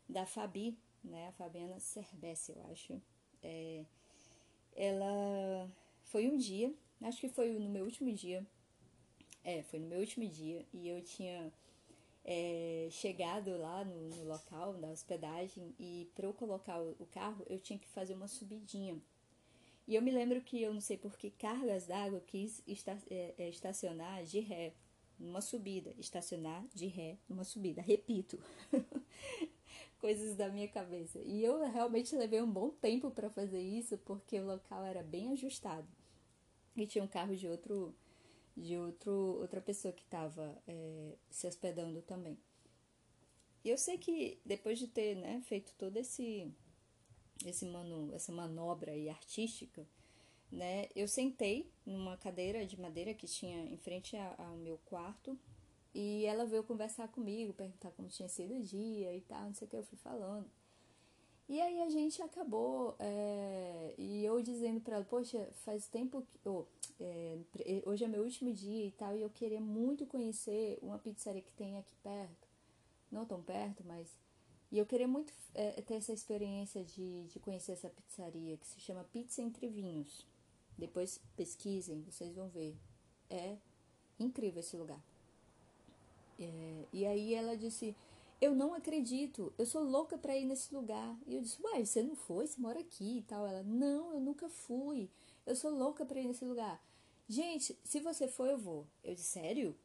da 0.08 0.26
Fabi, 0.26 0.78
né, 1.06 1.28
a 1.28 1.32
Fabiana 1.34 1.80
Cerbesse, 1.80 2.52
eu 2.52 2.62
acho. 2.72 3.02
É, 3.42 3.86
ela 4.76 5.70
foi 6.04 6.28
um 6.28 6.38
dia 6.38 6.74
Acho 7.02 7.20
que 7.20 7.30
foi 7.30 7.54
no 7.54 7.70
meu 7.70 7.86
último 7.86 8.12
dia. 8.14 8.46
É, 9.44 9.62
foi 9.64 9.80
no 9.80 9.88
meu 9.88 10.00
último 10.00 10.28
dia. 10.28 10.66
E 10.74 10.88
eu 10.88 11.02
tinha 11.04 11.52
é, 12.24 12.88
chegado 12.92 13.58
lá 13.58 13.84
no, 13.84 14.10
no, 14.10 14.24
local 14.24 14.74
da 14.74 14.90
hospedagem. 14.90 15.74
E 15.80 16.10
para 16.16 16.26
eu 16.26 16.34
colocar 16.34 16.82
o, 16.82 16.96
o, 17.00 17.06
carro, 17.08 17.46
eu 17.50 17.60
tinha 17.60 17.78
que 17.78 17.88
fazer 17.88 18.14
uma 18.14 18.28
subidinha. 18.28 18.98
E 19.88 19.94
eu 19.94 20.02
me 20.02 20.10
lembro 20.10 20.42
que 20.42 20.62
eu 20.62 20.74
não 20.74 20.82
sei 20.82 20.98
por 20.98 21.16
que 21.16 21.30
cargas 21.30 21.86
d'água 21.86 22.20
quis 22.26 22.64
esta, 22.68 22.98
é, 23.10 23.36
é, 23.38 23.50
estacionar 23.50 24.24
de 24.24 24.40
ré 24.40 24.74
numa 25.20 25.42
subida. 25.42 25.94
Estacionar 26.00 26.66
de 26.74 26.88
ré 26.88 27.18
numa 27.30 27.44
subida. 27.44 27.82
Repito. 27.82 28.40
Coisas 30.06 30.36
da 30.36 30.50
minha 30.50 30.68
cabeça. 30.68 31.18
E 31.26 31.44
eu 31.44 31.68
realmente 31.68 32.16
levei 32.16 32.40
um 32.40 32.52
bom 32.52 32.70
tempo 32.70 33.10
para 33.10 33.28
fazer 33.28 33.60
isso 33.60 33.98
porque 33.98 34.40
o 34.40 34.46
local 34.46 34.84
era 34.84 35.02
bem 35.02 35.32
ajustado 35.32 35.88
e 36.78 36.86
tinha 36.86 37.04
um 37.04 37.08
carro 37.08 37.36
de 37.36 37.48
outro 37.48 37.92
de 38.56 38.78
outro 38.78 39.12
outra 39.42 39.60
pessoa 39.60 39.92
que 39.92 40.04
estava 40.04 40.56
é, 40.68 41.16
se 41.32 41.48
hospedando 41.48 42.04
também. 42.04 42.38
E 43.64 43.70
eu 43.72 43.80
sei 43.80 43.98
que 43.98 44.40
depois 44.46 44.78
de 44.78 44.88
ter 44.88 45.16
né, 45.16 45.42
feito 45.48 45.74
todo 45.76 45.98
esse 45.98 46.54
esse 47.44 47.66
manu, 47.66 48.14
essa 48.14 48.32
manobra 48.32 48.92
aí 48.92 49.10
artística, 49.10 49.88
né, 50.52 50.88
eu 50.96 51.08
sentei 51.08 51.68
numa 51.84 52.16
cadeira 52.16 52.64
de 52.64 52.80
madeira 52.80 53.12
que 53.16 53.26
tinha 53.26 53.60
em 53.66 53.78
frente 53.78 54.16
ao 54.38 54.56
meu 54.56 54.78
quarto 54.86 55.36
e 55.96 56.26
ela 56.26 56.46
veio 56.46 56.62
conversar 56.62 57.08
comigo, 57.08 57.54
perguntar 57.54 57.90
como 57.92 58.10
tinha 58.10 58.28
sido 58.28 58.56
o 58.56 58.62
dia 58.62 59.16
e 59.16 59.22
tal, 59.22 59.46
não 59.46 59.54
sei 59.54 59.66
o 59.66 59.70
que 59.70 59.78
eu 59.78 59.84
fui 59.84 59.98
falando. 59.98 60.46
E 61.48 61.62
aí 61.62 61.82
a 61.84 61.90
gente 61.90 62.22
acabou, 62.22 62.96
é, 63.00 63.94
e 63.98 64.26
eu 64.26 64.42
dizendo 64.42 64.82
para 64.82 64.98
ela, 64.98 65.06
poxa, 65.06 65.48
faz 65.64 65.88
tempo 65.88 66.22
que. 66.24 66.40
Oh, 66.44 66.66
é, 67.00 67.38
hoje 67.86 68.04
é 68.04 68.08
meu 68.10 68.24
último 68.24 68.52
dia 68.52 68.86
e 68.86 68.92
tal, 68.92 69.16
e 69.16 69.22
eu 69.22 69.30
queria 69.30 69.62
muito 69.62 70.06
conhecer 70.06 70.78
uma 70.82 71.00
pizzaria 71.00 71.42
que 71.42 71.52
tem 71.54 71.78
aqui 71.78 71.96
perto. 72.04 72.48
Não 73.10 73.26
tão 73.26 73.42
perto, 73.42 73.82
mas. 73.86 74.10
E 74.72 74.78
eu 74.78 74.86
queria 74.86 75.08
muito 75.08 75.32
é, 75.54 75.82
ter 75.82 75.94
essa 75.94 76.12
experiência 76.12 76.84
de, 76.84 77.24
de 77.28 77.40
conhecer 77.40 77.72
essa 77.72 77.90
pizzaria, 77.90 78.58
que 78.58 78.68
se 78.68 78.82
chama 78.82 79.06
Pizza 79.06 79.42
Entre 79.42 79.70
Vinhos. 79.70 80.28
Depois 80.78 81.22
pesquisem, 81.38 82.02
vocês 82.02 82.36
vão 82.36 82.50
ver. 82.50 82.76
É 83.30 83.56
incrível 84.20 84.60
esse 84.60 84.76
lugar. 84.76 85.02
É, 86.40 86.86
e 86.92 87.06
aí 87.06 87.34
ela 87.34 87.56
disse 87.56 87.96
eu 88.42 88.54
não 88.54 88.74
acredito, 88.74 89.54
eu 89.58 89.66
sou 89.66 89.84
louca 89.84 90.18
para 90.18 90.38
ir 90.38 90.46
nesse 90.46 90.74
lugar. 90.74 91.18
E 91.26 91.36
eu 91.36 91.42
disse, 91.42 91.62
uai, 91.62 91.86
você 91.86 92.04
não 92.04 92.16
foi? 92.16 92.46
Você 92.46 92.60
mora 92.60 92.80
aqui 92.80 93.20
e 93.20 93.22
tal. 93.24 93.48
Ela, 93.48 93.64
não, 93.64 94.14
eu 94.14 94.20
nunca 94.20 94.50
fui. 94.50 95.10
Eu 95.46 95.56
sou 95.56 95.72
louca 95.72 96.06
para 96.06 96.20
ir 96.20 96.28
nesse 96.28 96.44
lugar. 96.44 96.84
Gente, 97.28 97.78
se 97.84 98.00
você 98.00 98.28
for, 98.28 98.48
eu 98.48 98.58
vou. 98.58 98.86
Eu 99.04 99.16
disse, 99.16 99.30
sério? 99.30 99.76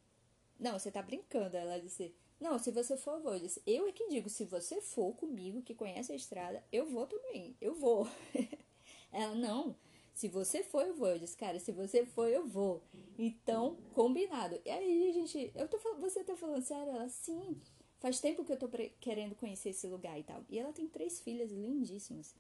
Não, 0.58 0.78
você 0.78 0.90
tá 0.90 1.00
brincando. 1.00 1.56
Ela 1.56 1.78
disse, 1.78 2.14
não, 2.40 2.58
se 2.58 2.70
você 2.70 2.96
for, 2.96 3.14
eu 3.14 3.22
vou. 3.22 3.34
Eu 3.34 3.40
disse, 3.40 3.62
eu 3.66 3.86
é 3.86 3.92
que 3.92 4.08
digo, 4.08 4.28
se 4.28 4.44
você 4.44 4.80
for 4.80 5.14
comigo, 5.14 5.62
que 5.62 5.74
conhece 5.74 6.12
a 6.12 6.16
estrada, 6.16 6.62
eu 6.72 6.86
vou 6.86 7.06
também. 7.06 7.56
Eu 7.60 7.74
vou. 7.74 8.08
Ela, 9.12 9.34
não, 9.34 9.76
se 10.20 10.28
você 10.28 10.62
for, 10.62 10.87
eu 10.87 10.94
vou. 10.94 11.09
Eu 11.09 11.18
disse, 11.18 11.35
cara, 11.35 11.59
se 11.59 11.72
você 11.72 12.04
for, 12.04 12.28
eu 12.28 12.46
vou. 12.46 12.83
Então, 13.18 13.78
combinado. 13.94 14.61
E 14.66 14.70
aí, 14.70 15.11
gente, 15.14 15.50
eu 15.54 15.66
tô 15.66 15.78
falando, 15.78 16.02
você 16.02 16.22
tá 16.22 16.37
falando 16.37 16.62
sério? 16.62 16.92
Ela, 16.92 17.09
sim. 17.09 17.56
Faz 18.00 18.20
tempo 18.20 18.44
que 18.44 18.52
eu 18.52 18.59
tô 18.59 18.68
querendo 19.00 19.35
conhecer 19.35 19.70
esse 19.70 19.87
lugar 19.87 20.20
e 20.20 20.22
tal. 20.22 20.44
E 20.50 20.59
ela 20.59 20.74
tem 20.74 20.87
três 20.87 21.20
filhas 21.20 21.50
lindíssimas. 21.50 22.35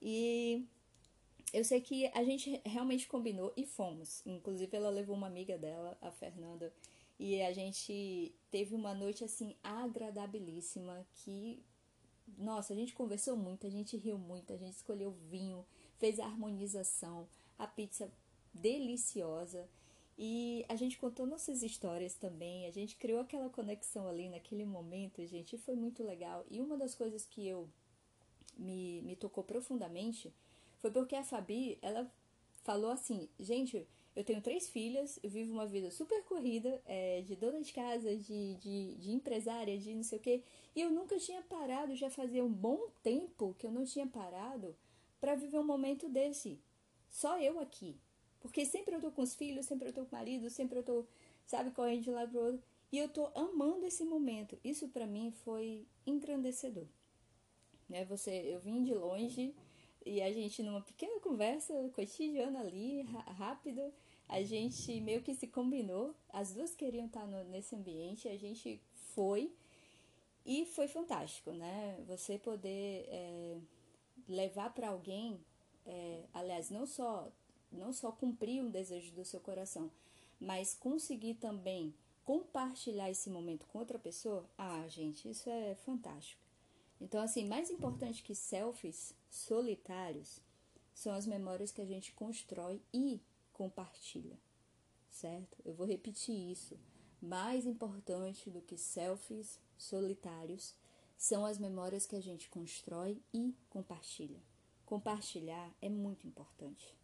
E 0.00 0.64
eu 1.52 1.62
sei 1.62 1.82
que 1.82 2.06
a 2.14 2.24
gente 2.24 2.58
realmente 2.64 3.06
combinou 3.06 3.52
e 3.54 3.66
fomos. 3.66 4.22
Inclusive, 4.24 4.74
ela 4.74 4.88
levou 4.88 5.14
uma 5.14 5.26
amiga 5.26 5.58
dela, 5.58 5.98
a 6.00 6.10
Fernanda, 6.10 6.72
e 7.18 7.42
a 7.42 7.52
gente 7.52 8.34
teve 8.50 8.74
uma 8.74 8.94
noite 8.94 9.22
assim 9.22 9.54
agradabilíssima 9.62 11.06
que 11.16 11.62
nossa, 12.38 12.72
a 12.72 12.76
gente 12.76 12.94
conversou 12.94 13.36
muito, 13.36 13.66
a 13.66 13.70
gente 13.70 13.96
riu 13.98 14.16
muito, 14.16 14.52
a 14.52 14.56
gente 14.56 14.72
escolheu 14.72 15.12
vinho, 15.30 15.64
fez 15.98 16.18
a 16.18 16.24
harmonização, 16.24 17.28
a 17.58 17.66
pizza 17.66 18.10
deliciosa. 18.52 19.68
E 20.16 20.64
a 20.68 20.76
gente 20.76 20.96
contou 20.98 21.26
nossas 21.26 21.62
histórias 21.62 22.14
também, 22.14 22.66
a 22.66 22.70
gente 22.70 22.94
criou 22.96 23.20
aquela 23.20 23.50
conexão 23.50 24.06
ali 24.06 24.28
naquele 24.28 24.64
momento, 24.64 25.26
gente, 25.26 25.56
e 25.56 25.58
foi 25.58 25.74
muito 25.74 26.04
legal. 26.04 26.46
E 26.48 26.60
uma 26.60 26.76
das 26.76 26.94
coisas 26.94 27.24
que 27.24 27.46
eu 27.46 27.68
me, 28.56 29.02
me 29.02 29.16
tocou 29.16 29.42
profundamente 29.42 30.32
foi 30.80 30.90
porque 30.90 31.16
a 31.16 31.24
Fabi, 31.24 31.78
ela 31.82 32.08
falou 32.62 32.90
assim, 32.90 33.28
gente, 33.40 33.88
eu 34.14 34.22
tenho 34.22 34.40
três 34.40 34.68
filhas, 34.68 35.18
eu 35.22 35.28
vivo 35.28 35.52
uma 35.52 35.66
vida 35.66 35.90
super 35.90 36.22
corrida, 36.24 36.80
é, 36.86 37.22
de 37.22 37.34
dona 37.34 37.60
de 37.60 37.72
casa, 37.72 38.16
de, 38.16 38.54
de, 38.54 38.94
de 38.94 39.10
empresária, 39.10 39.76
de 39.76 39.92
não 39.94 40.04
sei 40.04 40.18
o 40.18 40.22
quê, 40.22 40.42
e 40.76 40.80
eu 40.80 40.90
nunca 40.90 41.18
tinha 41.18 41.42
parado, 41.42 41.96
já 41.96 42.08
fazia 42.08 42.44
um 42.44 42.52
bom 42.52 42.88
tempo 43.02 43.56
que 43.58 43.66
eu 43.66 43.72
não 43.72 43.84
tinha 43.84 44.06
parado 44.06 44.76
para 45.24 45.36
viver 45.36 45.58
um 45.58 45.64
momento 45.64 46.06
desse. 46.06 46.60
Só 47.08 47.40
eu 47.40 47.58
aqui. 47.58 47.96
Porque 48.40 48.66
sempre 48.66 48.94
eu 48.94 49.00
tô 49.00 49.10
com 49.10 49.22
os 49.22 49.34
filhos, 49.34 49.64
sempre 49.64 49.88
eu 49.88 49.92
tô 49.94 50.02
com 50.04 50.14
o 50.14 50.18
marido, 50.18 50.50
sempre 50.50 50.78
eu 50.78 50.82
tô, 50.82 51.06
sabe, 51.46 51.70
correndo 51.70 52.02
de 52.02 52.10
lado 52.10 52.30
pro 52.30 52.40
outro. 52.40 52.62
E 52.92 52.98
eu 52.98 53.08
tô 53.08 53.30
amando 53.34 53.86
esse 53.86 54.04
momento. 54.04 54.58
Isso 54.62 54.86
para 54.88 55.06
mim 55.06 55.30
foi 55.30 55.86
engrandecedor. 56.06 56.84
Né? 57.88 58.04
Você, 58.04 58.32
eu 58.32 58.60
vim 58.60 58.84
de 58.84 58.92
longe 58.92 59.54
e 60.04 60.20
a 60.20 60.30
gente 60.30 60.62
numa 60.62 60.82
pequena 60.82 61.18
conversa 61.20 61.72
cotidiana 61.94 62.60
ali, 62.60 63.00
rápido, 63.38 63.80
a 64.28 64.42
gente 64.42 65.00
meio 65.00 65.22
que 65.22 65.34
se 65.34 65.46
combinou. 65.46 66.14
As 66.28 66.52
duas 66.52 66.74
queriam 66.74 67.06
estar 67.06 67.26
no, 67.26 67.42
nesse 67.44 67.74
ambiente, 67.74 68.28
a 68.28 68.36
gente 68.36 68.78
foi 69.14 69.50
e 70.44 70.66
foi 70.66 70.86
fantástico, 70.86 71.50
né? 71.52 71.98
Você 72.06 72.38
poder 72.38 73.06
é, 73.08 73.56
levar 74.28 74.72
para 74.72 74.88
alguém, 74.88 75.44
é, 75.86 76.24
aliás, 76.32 76.70
não 76.70 76.86
só 76.86 77.30
não 77.70 77.92
só 77.92 78.12
cumprir 78.12 78.62
um 78.62 78.70
desejo 78.70 79.12
do 79.12 79.24
seu 79.24 79.40
coração, 79.40 79.90
mas 80.40 80.74
conseguir 80.74 81.34
também 81.34 81.92
compartilhar 82.24 83.10
esse 83.10 83.28
momento 83.28 83.66
com 83.66 83.78
outra 83.78 83.98
pessoa, 83.98 84.48
ah, 84.56 84.86
gente, 84.88 85.28
isso 85.28 85.50
é 85.50 85.74
fantástico. 85.74 86.40
Então, 87.00 87.20
assim, 87.20 87.46
mais 87.46 87.70
importante 87.70 88.22
que 88.22 88.34
selfies 88.34 89.14
solitários 89.28 90.40
são 90.94 91.12
as 91.12 91.26
memórias 91.26 91.72
que 91.72 91.82
a 91.82 91.84
gente 91.84 92.12
constrói 92.12 92.80
e 92.92 93.20
compartilha, 93.52 94.38
certo? 95.10 95.58
Eu 95.64 95.74
vou 95.74 95.86
repetir 95.86 96.34
isso. 96.50 96.78
Mais 97.20 97.66
importante 97.66 98.48
do 98.48 98.60
que 98.60 98.78
selfies 98.78 99.58
solitários 99.76 100.74
são 101.16 101.44
as 101.44 101.58
memórias 101.58 102.06
que 102.06 102.16
a 102.16 102.20
gente 102.20 102.48
constrói 102.48 103.22
e 103.32 103.54
compartilha. 103.70 104.42
Compartilhar 104.84 105.74
é 105.80 105.88
muito 105.88 106.26
importante. 106.26 106.96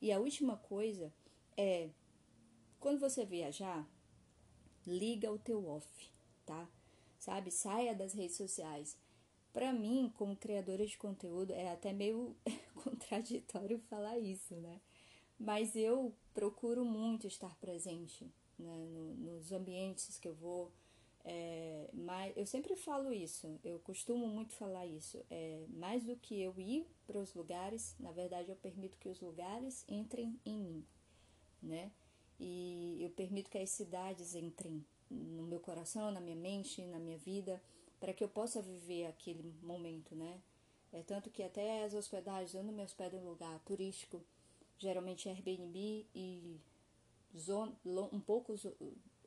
E 0.00 0.12
a 0.12 0.18
última 0.18 0.56
coisa 0.56 1.12
é 1.56 1.90
quando 2.80 2.98
você 2.98 3.24
viajar, 3.24 3.88
liga 4.86 5.30
o 5.30 5.38
teu 5.38 5.66
off, 5.66 6.10
tá? 6.44 6.68
Sabe? 7.18 7.50
Saia 7.50 7.94
das 7.94 8.12
redes 8.12 8.36
sociais. 8.36 8.98
Para 9.52 9.72
mim, 9.72 10.12
como 10.16 10.36
criadora 10.36 10.86
de 10.86 10.98
conteúdo, 10.98 11.52
é 11.52 11.70
até 11.70 11.92
meio 11.92 12.36
contraditório 12.82 13.78
falar 13.88 14.18
isso, 14.18 14.56
né? 14.56 14.80
Mas 15.38 15.76
eu 15.76 16.14
procuro 16.34 16.84
muito 16.84 17.26
estar 17.26 17.54
presente 17.56 18.32
né? 18.62 18.86
No, 18.86 19.14
nos 19.14 19.52
ambientes 19.52 20.18
que 20.18 20.28
eu 20.28 20.34
vou. 20.34 20.72
É, 21.24 21.88
mas 21.92 22.36
eu 22.36 22.44
sempre 22.44 22.74
falo 22.74 23.12
isso, 23.12 23.60
eu 23.62 23.78
costumo 23.80 24.26
muito 24.26 24.52
falar 24.54 24.86
isso. 24.86 25.24
É, 25.30 25.64
mais 25.68 26.04
do 26.04 26.16
que 26.16 26.40
eu 26.40 26.58
ir 26.58 26.86
para 27.06 27.18
os 27.18 27.34
lugares, 27.34 27.94
na 28.00 28.10
verdade 28.10 28.50
eu 28.50 28.56
permito 28.56 28.98
que 28.98 29.08
os 29.08 29.20
lugares 29.20 29.84
entrem 29.88 30.38
em 30.44 30.58
mim, 30.58 30.84
né? 31.62 31.92
E 32.40 32.98
eu 33.00 33.10
permito 33.10 33.50
que 33.50 33.58
as 33.58 33.70
cidades 33.70 34.34
entrem 34.34 34.84
no 35.08 35.44
meu 35.44 35.60
coração, 35.60 36.10
na 36.10 36.20
minha 36.20 36.36
mente, 36.36 36.82
na 36.86 36.98
minha 36.98 37.18
vida, 37.18 37.62
para 38.00 38.12
que 38.12 38.24
eu 38.24 38.28
possa 38.28 38.60
viver 38.60 39.06
aquele 39.06 39.54
momento, 39.62 40.16
né? 40.16 40.40
É 40.92 41.02
tanto 41.02 41.30
que 41.30 41.42
até 41.42 41.84
as 41.84 41.94
hospedagens, 41.94 42.52
eu 42.54 42.64
não 42.64 42.72
me 42.72 42.82
hospedo 42.82 43.16
em 43.16 43.24
lugar 43.24 43.58
turístico, 43.60 44.20
geralmente 44.76 45.28
Airbnb 45.28 46.06
e 46.14 46.60
zona, 47.38 47.72
um 48.12 48.20
pouco 48.20 48.54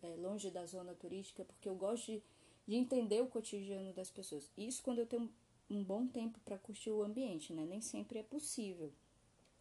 é, 0.05 0.15
longe 0.17 0.49
da 0.51 0.65
zona 0.65 0.93
turística, 0.93 1.43
porque 1.43 1.67
eu 1.67 1.75
gosto 1.75 2.11
de, 2.11 2.23
de 2.67 2.75
entender 2.75 3.21
o 3.21 3.27
cotidiano 3.27 3.93
das 3.93 4.09
pessoas. 4.09 4.49
Isso 4.57 4.83
quando 4.83 4.99
eu 4.99 5.05
tenho 5.05 5.29
um 5.69 5.83
bom 5.83 6.07
tempo 6.07 6.39
para 6.45 6.57
curtir 6.57 6.91
o 6.91 7.03
ambiente, 7.03 7.53
né? 7.53 7.65
Nem 7.65 7.81
sempre 7.81 8.19
é 8.19 8.23
possível. 8.23 8.91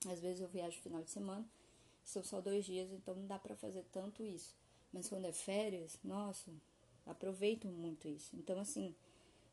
Às 0.06 0.20
vezes 0.20 0.40
eu 0.40 0.48
viajo 0.48 0.80
final 0.80 1.02
de 1.02 1.10
semana, 1.10 1.46
são 2.04 2.22
só 2.22 2.40
dois 2.40 2.64
dias, 2.64 2.90
então 2.92 3.14
não 3.14 3.26
dá 3.26 3.38
para 3.38 3.56
fazer 3.56 3.84
tanto 3.90 4.22
isso. 4.22 4.54
Mas 4.92 5.08
quando 5.08 5.24
é 5.24 5.32
férias, 5.32 5.98
nossa, 6.04 6.52
aproveito 7.06 7.66
muito 7.66 8.06
isso. 8.06 8.36
Então, 8.36 8.58
assim, 8.60 8.94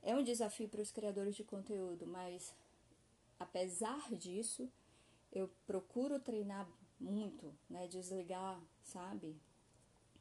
é 0.04 0.16
um 0.16 0.24
desafio 0.24 0.68
para 0.68 0.82
os 0.82 0.92
criadores 0.92 1.36
de 1.36 1.44
conteúdo, 1.44 2.06
mas 2.06 2.54
apesar 3.40 4.14
disso, 4.14 4.70
eu 5.32 5.50
procuro 5.66 6.20
treinar 6.20 6.70
muito, 7.00 7.54
né? 7.70 7.88
Desligar, 7.88 8.62
sabe? 8.84 9.36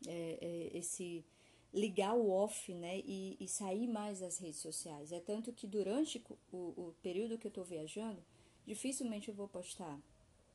É, 0.06 0.38
é, 0.40 0.78
esse 0.78 1.24
ligar 1.72 2.14
o 2.14 2.30
off, 2.30 2.72
né? 2.74 2.98
E, 2.98 3.36
e, 3.38 3.46
sair 3.46 3.86
mais 3.86 4.20
das 4.20 4.38
redes 4.38 4.60
sociais. 4.60 5.12
É 5.12 5.20
tanto 5.20 5.52
que 5.52 5.66
durante 5.66 6.22
o, 6.52 6.56
o 6.56 6.94
período 7.02 7.38
que 7.38 7.46
eu 7.46 7.50
estou 7.50 7.64
viajando, 7.64 8.22
dificilmente 8.66 9.28
eu 9.28 9.34
vou 9.34 9.46
postar. 9.46 10.00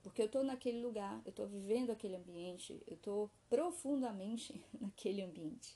Porque 0.04 0.22
eu 0.22 0.26
estou 0.28 0.44
naquele 0.44 0.82
lugar, 0.82 1.22
eu 1.26 1.30
estou 1.30 1.48
vivendo 1.48 1.90
aquele 1.90 2.16
ambiente, 2.16 2.80
eu 2.86 2.96
estou 2.96 3.32
profundamente 3.50 4.62
naquele 4.80 5.22
ambiente. 5.22 5.76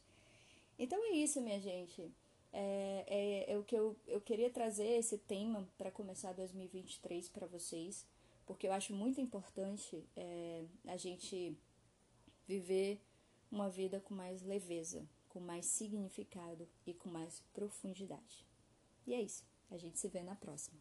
Então 0.77 0.99
é 1.11 1.15
isso, 1.15 1.41
minha 1.41 1.59
gente. 1.59 2.11
É, 2.51 3.05
é, 3.07 3.53
é 3.53 3.57
o 3.57 3.63
que 3.63 3.75
eu, 3.75 3.95
eu 4.07 4.19
queria 4.19 4.49
trazer 4.49 4.97
esse 4.97 5.17
tema 5.17 5.67
para 5.77 5.91
começar 5.91 6.33
2023 6.33 7.29
para 7.29 7.47
vocês 7.47 8.05
porque 8.49 8.65
eu 8.65 8.73
acho 8.73 8.95
muito 8.95 9.21
importante 9.21 10.03
é, 10.15 10.65
a 10.87 10.97
gente 10.97 11.55
viver 12.47 12.99
uma 13.51 13.69
vida 13.69 13.99
com 13.99 14.13
mais 14.13 14.41
leveza, 14.41 15.07
com 15.27 15.39
mais 15.39 15.65
significado 15.65 16.67
e 16.85 16.93
com 16.93 17.09
mais 17.09 17.41
profundidade. 17.53 18.45
E 19.05 19.13
é 19.13 19.21
isso. 19.21 19.45
A 19.69 19.77
gente 19.77 19.99
se 19.99 20.07
vê 20.07 20.23
na 20.23 20.35
próxima. 20.35 20.79